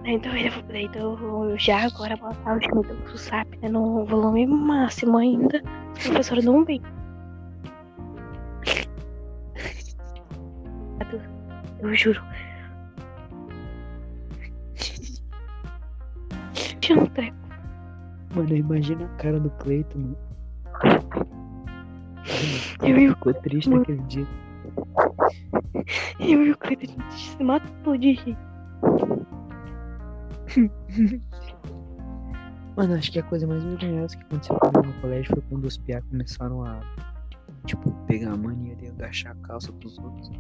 Então, 0.06 0.36
ele, 0.36 0.50
daí, 0.68 0.84
então 0.84 1.48
eu 1.48 1.58
já 1.58 1.86
agora 1.86 2.16
botar 2.16 2.56
o 2.56 2.60
time 2.60 2.82
do 2.82 3.08
SUSAP 3.10 3.56
né, 3.62 3.68
no 3.68 4.04
volume 4.04 4.46
máximo 4.46 5.16
ainda. 5.16 5.62
A 5.64 6.02
professora 6.08 6.42
não 6.42 6.64
vem. 6.64 6.82
Eu 11.80 11.94
juro. 11.94 12.22
Tinha 16.80 16.98
um 16.98 17.06
treco. 17.06 17.36
Mano, 18.34 18.56
imagina 18.56 19.04
a 19.04 19.08
cara 19.16 19.38
do 19.38 19.50
Cleito, 19.50 19.98
mano. 19.98 20.16
Eu 22.82 22.98
e 22.98 23.08
o- 23.08 23.14
Ficou 23.14 23.34
triste 23.34 23.68
Mano. 23.68 23.80
naquele 23.80 24.02
dia. 24.02 24.26
Eu 26.18 26.42
e 26.46 26.50
o 26.50 26.56
Cleiton, 26.58 26.84
a 26.86 26.86
gente 26.88 27.14
se 27.14 27.42
matou 27.44 27.96
de 27.96 28.12
rir. 28.12 28.36
Mano, 32.76 32.94
acho 32.94 33.12
que 33.12 33.20
a 33.20 33.22
coisa 33.22 33.46
mais 33.46 33.62
vergonhosa 33.62 34.16
que 34.16 34.24
aconteceu 34.24 34.58
comigo 34.58 34.82
no 34.82 35.00
colégio 35.00 35.32
foi 35.32 35.42
quando 35.48 35.64
os 35.64 35.78
piá 35.78 36.02
começaram 36.02 36.64
a, 36.64 36.80
tipo, 37.66 37.92
pegar 38.06 38.32
a 38.32 38.36
mania 38.36 38.74
de 38.76 38.88
agachar 38.88 39.32
a 39.32 39.46
calça 39.46 39.72
pros 39.72 39.98
outros. 39.98 40.30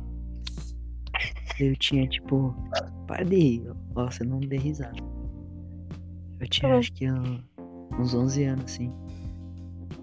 Eu 1.60 1.76
tinha, 1.76 2.08
tipo, 2.08 2.54
para 3.06 3.24
de 3.24 3.36
rir, 3.36 3.72
ó, 3.94 4.10
você 4.10 4.24
não 4.24 4.40
dê 4.40 4.56
risada. 4.56 4.96
Eu 6.40 6.48
tinha, 6.48 6.72
bom. 6.72 6.78
acho 6.78 6.92
que, 6.92 7.06
ah, 7.06 7.40
uns 7.98 8.14
11 8.14 8.44
anos, 8.44 8.64
assim. 8.64 8.92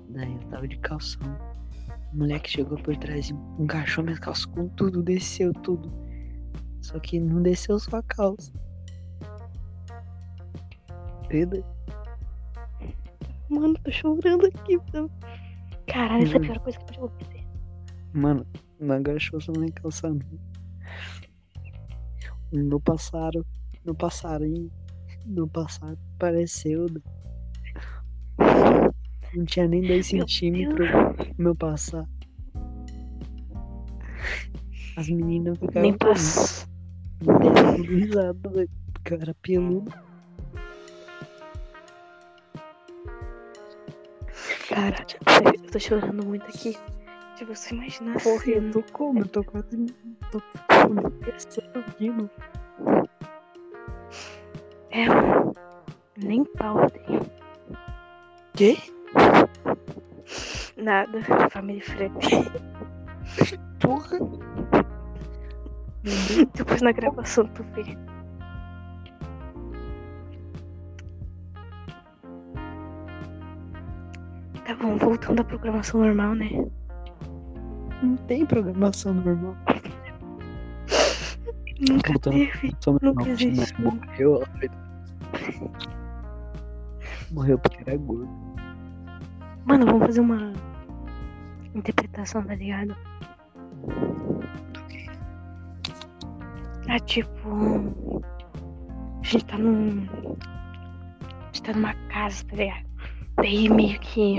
Daí 0.09 0.33
eu 0.33 0.39
tava 0.49 0.67
de 0.67 0.77
calção. 0.79 1.21
O 2.13 2.17
moleque 2.17 2.49
chegou 2.49 2.77
por 2.77 2.95
trás 2.97 3.29
e 3.29 3.33
encaixou 3.61 4.03
minhas 4.03 4.19
calças 4.19 4.45
com 4.45 4.67
tudo, 4.69 5.03
desceu 5.03 5.53
tudo. 5.53 5.91
Só 6.81 6.99
que 6.99 7.19
não 7.19 7.41
desceu 7.41 7.79
só 7.79 7.97
a 7.97 8.03
calça. 8.03 8.51
Entendeu? 11.31 11.63
Mano, 13.47 13.73
tô 13.85 13.91
chorando 13.91 14.47
aqui. 14.47 14.77
mano. 14.93 15.09
Caralho, 15.87 16.23
essa 16.23 16.33
é 16.33 16.37
a 16.37 16.41
pior 16.41 16.59
coisa 16.59 16.77
que 16.77 16.85
pode 16.85 16.97
acontecer. 16.97 17.47
Mano, 18.13 18.45
não 18.77 18.95
agachou 18.95 19.39
só 19.39 19.53
nem 19.53 19.71
calçando. 19.71 20.25
No 22.51 22.81
passaram, 22.81 23.45
no 23.85 23.95
passarinho, 23.95 24.69
no 25.25 25.47
passado 25.47 25.97
apareceu. 26.15 26.87
Não 29.33 29.45
tinha 29.45 29.69
nem 29.69 29.81
2 29.83 30.11
Meu 30.11 30.27
centímetros 30.27 30.89
o 30.89 31.41
meu 31.41 31.55
passar. 31.55 32.05
As 34.97 35.07
meninas 35.07 35.57
ficaram 35.57 35.81
Nem 35.81 35.97
passou. 35.97 36.67
risada, 37.87 38.67
era 39.09 39.33
peludo. 39.35 40.10
Cara, 44.73 45.05
eu 45.53 45.71
tô 45.71 45.79
chorando 45.79 46.25
muito 46.25 46.45
aqui. 46.45 46.77
Se 47.35 47.45
você 47.45 47.75
imaginar 47.75 48.21
Porra, 48.21 48.45
eu 48.45 48.71
tô 48.71 48.83
como? 48.93 49.19
Eu 49.19 49.27
tô 49.27 49.43
quase. 49.43 49.85
tô 50.31 50.41
mano. 52.09 52.31
É, 54.91 55.05
nem 56.17 56.45
pau 56.45 56.89
tenho. 56.89 57.21
Quê? 58.53 58.77
Nada, 60.77 61.19
família 61.49 61.83
frente. 61.83 62.29
Porra! 63.79 64.19
Depois 66.53 66.81
na 66.81 66.91
gravação 66.91 67.45
tu 67.47 67.63
vê. 67.73 67.97
Bom, 74.81 74.97
voltando 74.97 75.41
à 75.41 75.43
programação 75.43 76.01
normal, 76.01 76.35
né? 76.35 76.49
Não 78.01 78.17
tem 78.27 78.45
programação 78.45 79.13
normal. 79.13 79.55
Nunca 81.79 82.11
Voltando 82.11 82.33
teve. 82.33 82.75
Nunca 83.01 83.29
existiu. 83.29 83.91
Morreu. 83.91 84.43
Morreu 87.31 87.59
porque 87.59 87.81
era 87.87 87.97
gordo. 87.97 88.29
Mano, 89.65 89.85
vamos 89.85 90.07
fazer 90.07 90.21
uma 90.21 90.53
interpretação, 91.73 92.43
tá 92.43 92.55
ligado? 92.55 92.95
Ah, 96.87 96.99
tipo. 96.99 97.49
A 99.21 99.23
gente 99.23 99.45
tá 99.45 99.57
num. 99.57 100.07
A 100.09 101.45
gente 101.45 101.63
tá 101.63 101.73
numa 101.73 101.93
casa, 102.09 102.43
tá 102.45 102.55
ligado? 102.55 102.90
Daí 103.41 103.69
meio 103.69 103.99
que. 103.99 104.37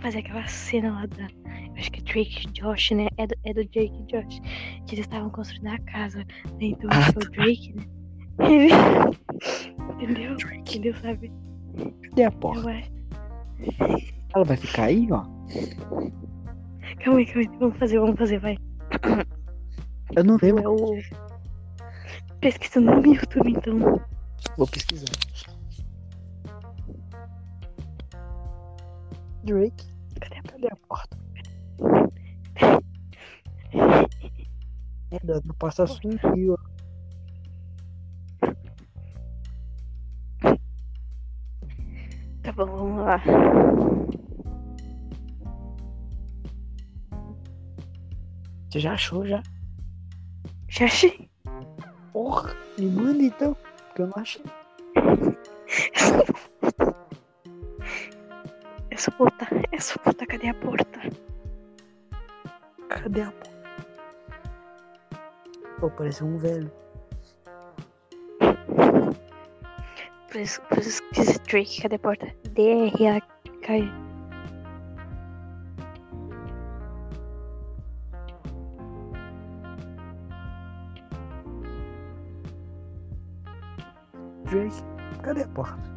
Fazer 0.00 0.18
aquela 0.18 0.46
cena 0.46 0.92
lá 0.92 1.06
da. 1.06 1.28
Acho 1.76 1.92
que 1.92 2.00
é 2.00 2.02
Drake 2.02 2.46
e 2.48 2.52
Josh, 2.52 2.90
né? 2.92 3.08
É 3.16 3.26
do, 3.26 3.34
é 3.44 3.54
do 3.54 3.64
Drake 3.68 3.92
e 3.92 4.06
Josh. 4.06 4.40
Que 4.86 4.94
eles 4.94 5.06
estavam 5.06 5.30
construindo 5.30 5.68
a 5.68 5.78
casa. 5.80 6.24
Daí 6.58 6.70
então 6.70 6.90
Ah, 6.92 7.06
tipo, 7.06 7.24
o 7.24 7.30
Drake, 7.30 7.74
né? 7.74 7.84
Ele. 8.40 8.68
Entendeu? 9.94 10.36
Entendeu, 10.54 10.94
sabe? 10.96 11.32
Cadê 12.10 12.24
a? 12.24 12.32
Eu 12.42 12.68
acho. 12.68 12.98
Ela 14.34 14.44
vai 14.44 14.56
ficar 14.56 14.84
aí, 14.84 15.08
ó. 15.10 15.22
Calma 17.04 17.18
aí, 17.18 17.26
calma 17.26 17.40
aí. 17.40 17.58
Vamos 17.58 17.78
fazer, 17.78 17.98
vamos 17.98 18.18
fazer, 18.18 18.38
vai. 18.38 18.56
Eu 20.16 20.24
não 20.24 20.38
lembro. 20.40 20.94
É. 20.96 21.28
Pesquisando 22.40 23.00
no 23.00 23.14
YouTube, 23.14 23.50
então. 23.50 24.00
Vou 24.56 24.66
pesquisar. 24.66 25.27
Drake, 29.48 29.86
Cadê 30.20 30.36
a 30.36 30.42
cadê 30.42 30.68
a 30.70 30.76
porta? 30.76 31.16
É, 35.10 35.18
Dana, 35.24 35.54
passa 35.58 35.86
sumiu. 35.86 36.52
ó. 36.52 36.58
Tá 42.42 42.52
bom, 42.52 42.66
vamos 42.66 43.00
lá. 43.06 43.22
Você 48.68 48.80
já 48.80 48.92
achou 48.92 49.26
já? 49.26 49.42
Já 50.68 50.84
achei. 50.84 51.30
Porra, 52.12 52.54
me 52.78 52.84
manda 52.90 53.22
então, 53.22 53.56
porque 53.86 54.02
eu 54.02 54.08
não 54.08 54.18
achei. 54.18 54.44
Botar. 59.18 59.48
É 59.72 59.80
só 59.80 59.94
botar. 60.04 60.26
Cadê 60.26 60.48
a 60.48 60.54
porta? 60.54 61.00
Cadê 62.88 63.22
a 63.22 63.32
porta? 63.32 63.58
Pô, 65.80 65.90
parece 65.90 66.22
um 66.22 66.36
velho. 66.36 66.70
Por 70.30 70.40
isso, 70.40 70.60
por 70.62 70.78
isso 70.78 71.02
que 71.04 71.20
diz 71.22 71.38
Drake. 71.38 71.82
Cadê 71.82 71.96
a 71.96 71.98
porta? 71.98 72.26
D-R-A-K. 72.50 73.90
Drake, 84.44 84.82
cadê 85.22 85.42
a 85.42 85.48
porta? 85.48 85.87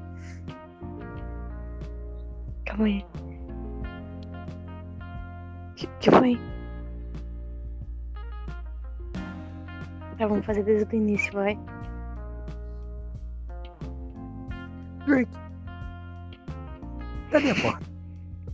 Calma 2.72 2.86
aí. 2.86 3.06
Que, 5.76 5.88
que 6.00 6.10
foi? 6.10 6.40
Tá, 10.18 10.26
vamos 10.26 10.46
fazer 10.46 10.64
desde 10.64 10.96
o 10.96 10.98
início, 10.98 11.34
vai. 11.34 11.60
Drake, 15.06 15.38
cadê 17.30 17.52
a 17.52 17.56
porta? 17.56 17.86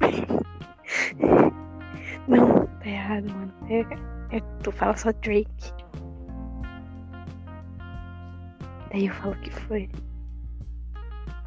Não, 2.27 2.65
tá 2.65 2.87
errado, 2.87 3.31
mano. 3.31 3.53
É, 3.69 3.81
é, 4.35 4.39
tu 4.63 4.71
fala 4.71 4.97
só 4.97 5.11
Drake. 5.11 5.71
Daí 8.89 9.05
eu 9.05 9.13
falo 9.13 9.35
que 9.35 9.51
foi. 9.51 9.87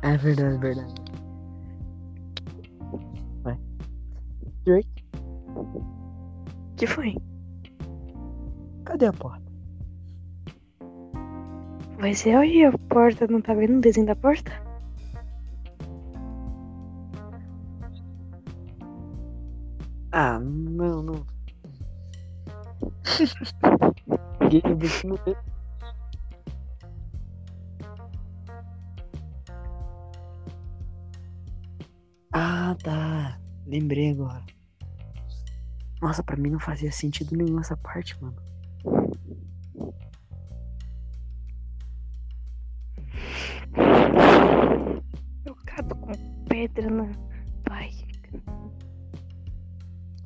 É 0.02 0.16
verdade, 0.16 0.54
é 0.54 0.58
verdade. 0.58 1.09
Drake, 4.64 5.04
Que 6.76 6.86
foi? 6.86 7.14
cadê 8.84 9.06
a 9.06 9.12
porta? 9.12 9.50
Vai 11.98 12.14
ser 12.14 12.34
aí 12.36 12.64
a 12.64 12.72
porta, 12.88 13.26
não 13.26 13.40
tá 13.40 13.54
vendo 13.54 13.78
o 13.78 13.80
desenho 13.80 14.06
da 14.06 14.16
porta? 14.16 14.50
Ah, 20.12 20.38
não, 20.40 21.02
não. 21.02 21.26
Game 24.50 24.74
você 24.74 25.06
não. 25.06 25.16
Ah, 32.32 32.76
tá. 32.82 33.39
Lembrei 33.70 34.10
agora. 34.10 34.44
Nossa, 36.02 36.24
pra 36.24 36.36
mim 36.36 36.50
não 36.50 36.58
fazia 36.58 36.90
sentido 36.90 37.36
nenhum 37.36 37.60
essa 37.60 37.76
parte, 37.76 38.20
mano. 38.20 38.36
Jogado 45.46 45.94
com 45.96 46.12
pedra 46.48 46.90
na. 46.90 47.04
Vai. 47.68 47.90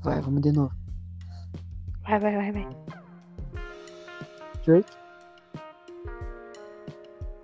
Vai, 0.02 0.20
vamos 0.20 0.42
de 0.42 0.52
novo. 0.52 0.74
Vai, 2.02 2.18
vai, 2.18 2.36
vai, 2.36 2.52
vai. 2.52 2.68
Drake, 4.64 4.92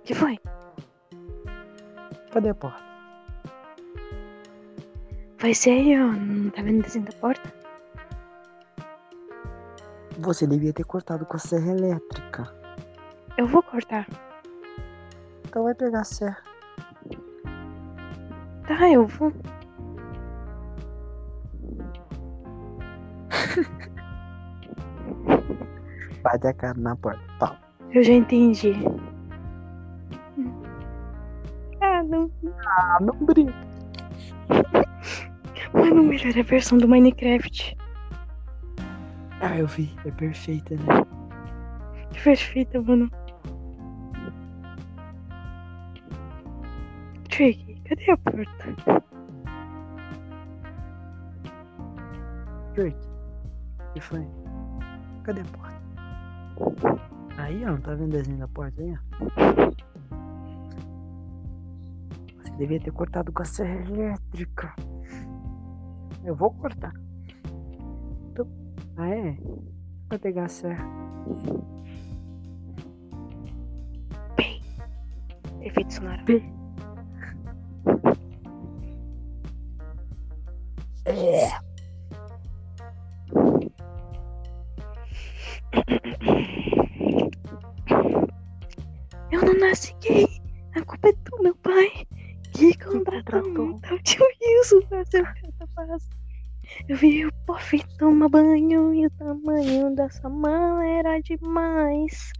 Que 0.03 0.15
foi? 0.15 0.39
cadê 2.31 2.49
a 2.49 2.55
porta? 2.55 2.90
Vai 5.41 5.55
ser 5.55 5.71
aí, 5.71 5.99
ó. 5.99 6.05
Não 6.05 6.51
tá 6.51 6.61
vendo 6.61 6.81
o 6.81 6.83
desenho 6.83 7.05
da 7.05 7.13
porta? 7.13 7.51
Você 10.19 10.45
devia 10.45 10.71
ter 10.71 10.83
cortado 10.83 11.25
com 11.25 11.35
a 11.35 11.39
serra 11.39 11.71
elétrica. 11.71 12.43
Eu 13.35 13.47
vou 13.47 13.63
cortar. 13.63 14.07
Então 15.47 15.63
vai 15.63 15.73
pegar 15.73 16.01
a 16.01 16.03
serra. 16.03 16.37
Tá, 18.67 18.87
eu 18.87 19.07
vou. 19.07 19.33
Bate 26.21 26.47
a 26.47 26.53
cara 26.53 26.79
na 26.79 26.95
porta. 26.95 27.19
Pau. 27.39 27.57
Eu 27.91 28.03
já 28.03 28.13
entendi. 28.13 28.73
Ah, 31.81 32.03
não. 32.03 32.29
Ah, 32.63 32.99
não 33.01 33.15
brinca. 33.25 33.70
Melhor 36.11 36.35
é 36.35 36.41
a 36.41 36.43
versão 36.43 36.77
do 36.77 36.89
Minecraft. 36.89 37.77
Ah, 39.39 39.57
eu 39.57 39.65
vi. 39.65 39.95
É 40.03 40.11
perfeita, 40.11 40.75
né? 40.75 40.83
Que 42.11 42.21
perfeita, 42.21 42.81
mano. 42.81 43.09
Tricky, 47.29 47.81
cadê 47.85 48.11
a 48.11 48.17
porta? 48.17 48.75
Drake. 52.73 53.07
O 53.79 53.93
que 53.93 54.01
foi? 54.01 54.27
Cadê 55.23 55.39
a 55.39 55.45
porta? 55.45 57.01
Aí, 57.37 57.63
ó, 57.63 57.67
não 57.69 57.79
tá 57.79 57.95
vendo 57.95 58.09
o 58.09 58.17
desenho 58.17 58.37
da 58.37 58.49
porta 58.49 58.81
aí, 58.81 58.93
ó? 58.93 58.97
Você 62.43 62.51
devia 62.57 62.81
ter 62.81 62.91
cortado 62.91 63.31
com 63.31 63.43
a 63.43 63.45
serra 63.45 63.75
elétrica. 63.89 64.75
Eu 66.23 66.35
vou 66.35 66.51
cortar. 66.51 66.93
Então- 68.31 68.47
Ah, 68.97 69.09
é? 69.09 69.37
Vai 70.09 70.19
pegar 70.19 70.45
a 70.45 70.49
serra. 70.49 70.85
Bem. 74.37 74.61
Efeito 75.61 75.93
sonoro. 75.93 76.21
É. 76.31 76.60
Eu 96.91 96.97
vi 96.97 97.25
o 97.25 97.31
Puff 97.45 97.81
tomar 97.97 98.27
banho 98.27 98.93
e 98.93 99.05
o 99.05 99.09
tamanho 99.11 99.95
dessa 99.95 100.27
mão 100.27 100.81
era 100.81 101.21
demais. 101.21 102.33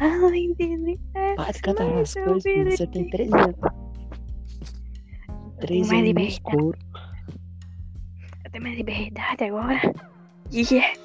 Além 0.00 0.54
dele, 0.54 0.98
é 1.14 1.34
Para 1.34 1.52
de 1.52 1.60
cantar 1.60 1.92
as 1.92 2.14
coisas, 2.14 2.42
virei 2.42 2.74
você 2.74 2.86
tem 2.86 3.10
três 3.10 3.30
anos. 3.34 3.54
Três 5.60 5.90
anos 5.92 6.14
no 6.14 6.20
escuro. 6.20 6.78
Eu 8.46 8.50
tenho 8.50 8.64
mais 8.64 8.76
liberdade 8.78 9.44
agora. 9.44 9.78
Yeah. 10.50 10.98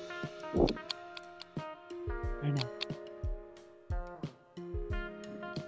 Perdão. 2.40 2.70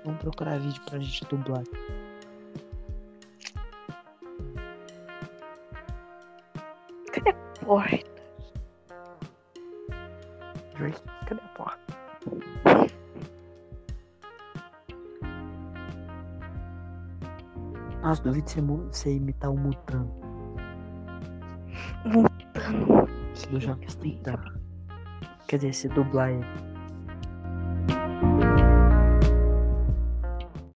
Vamos 0.05 0.21
procurar 0.21 0.57
vídeo 0.57 0.81
pra 0.85 0.99
gente 0.99 1.25
dublar. 1.25 1.63
Cadê 7.25 7.31
a 7.31 7.65
porta? 7.65 8.11
Drake, 10.77 11.01
cadê 11.27 11.41
a 11.41 11.47
porta? 11.57 11.95
Nossa, 18.01 18.21
duvido 18.21 18.47
você, 18.47 18.61
você 18.61 19.15
imitar 19.15 19.51
o 19.51 19.57
Mutano 19.57 20.25
Mutano. 22.05 23.07
do 23.49 23.59
Jogos 23.59 23.95
Titã. 23.95 24.35
Quer 25.47 25.57
dizer, 25.57 25.73
se 25.73 25.89
dublar 25.89 26.29
ele. 26.29 26.74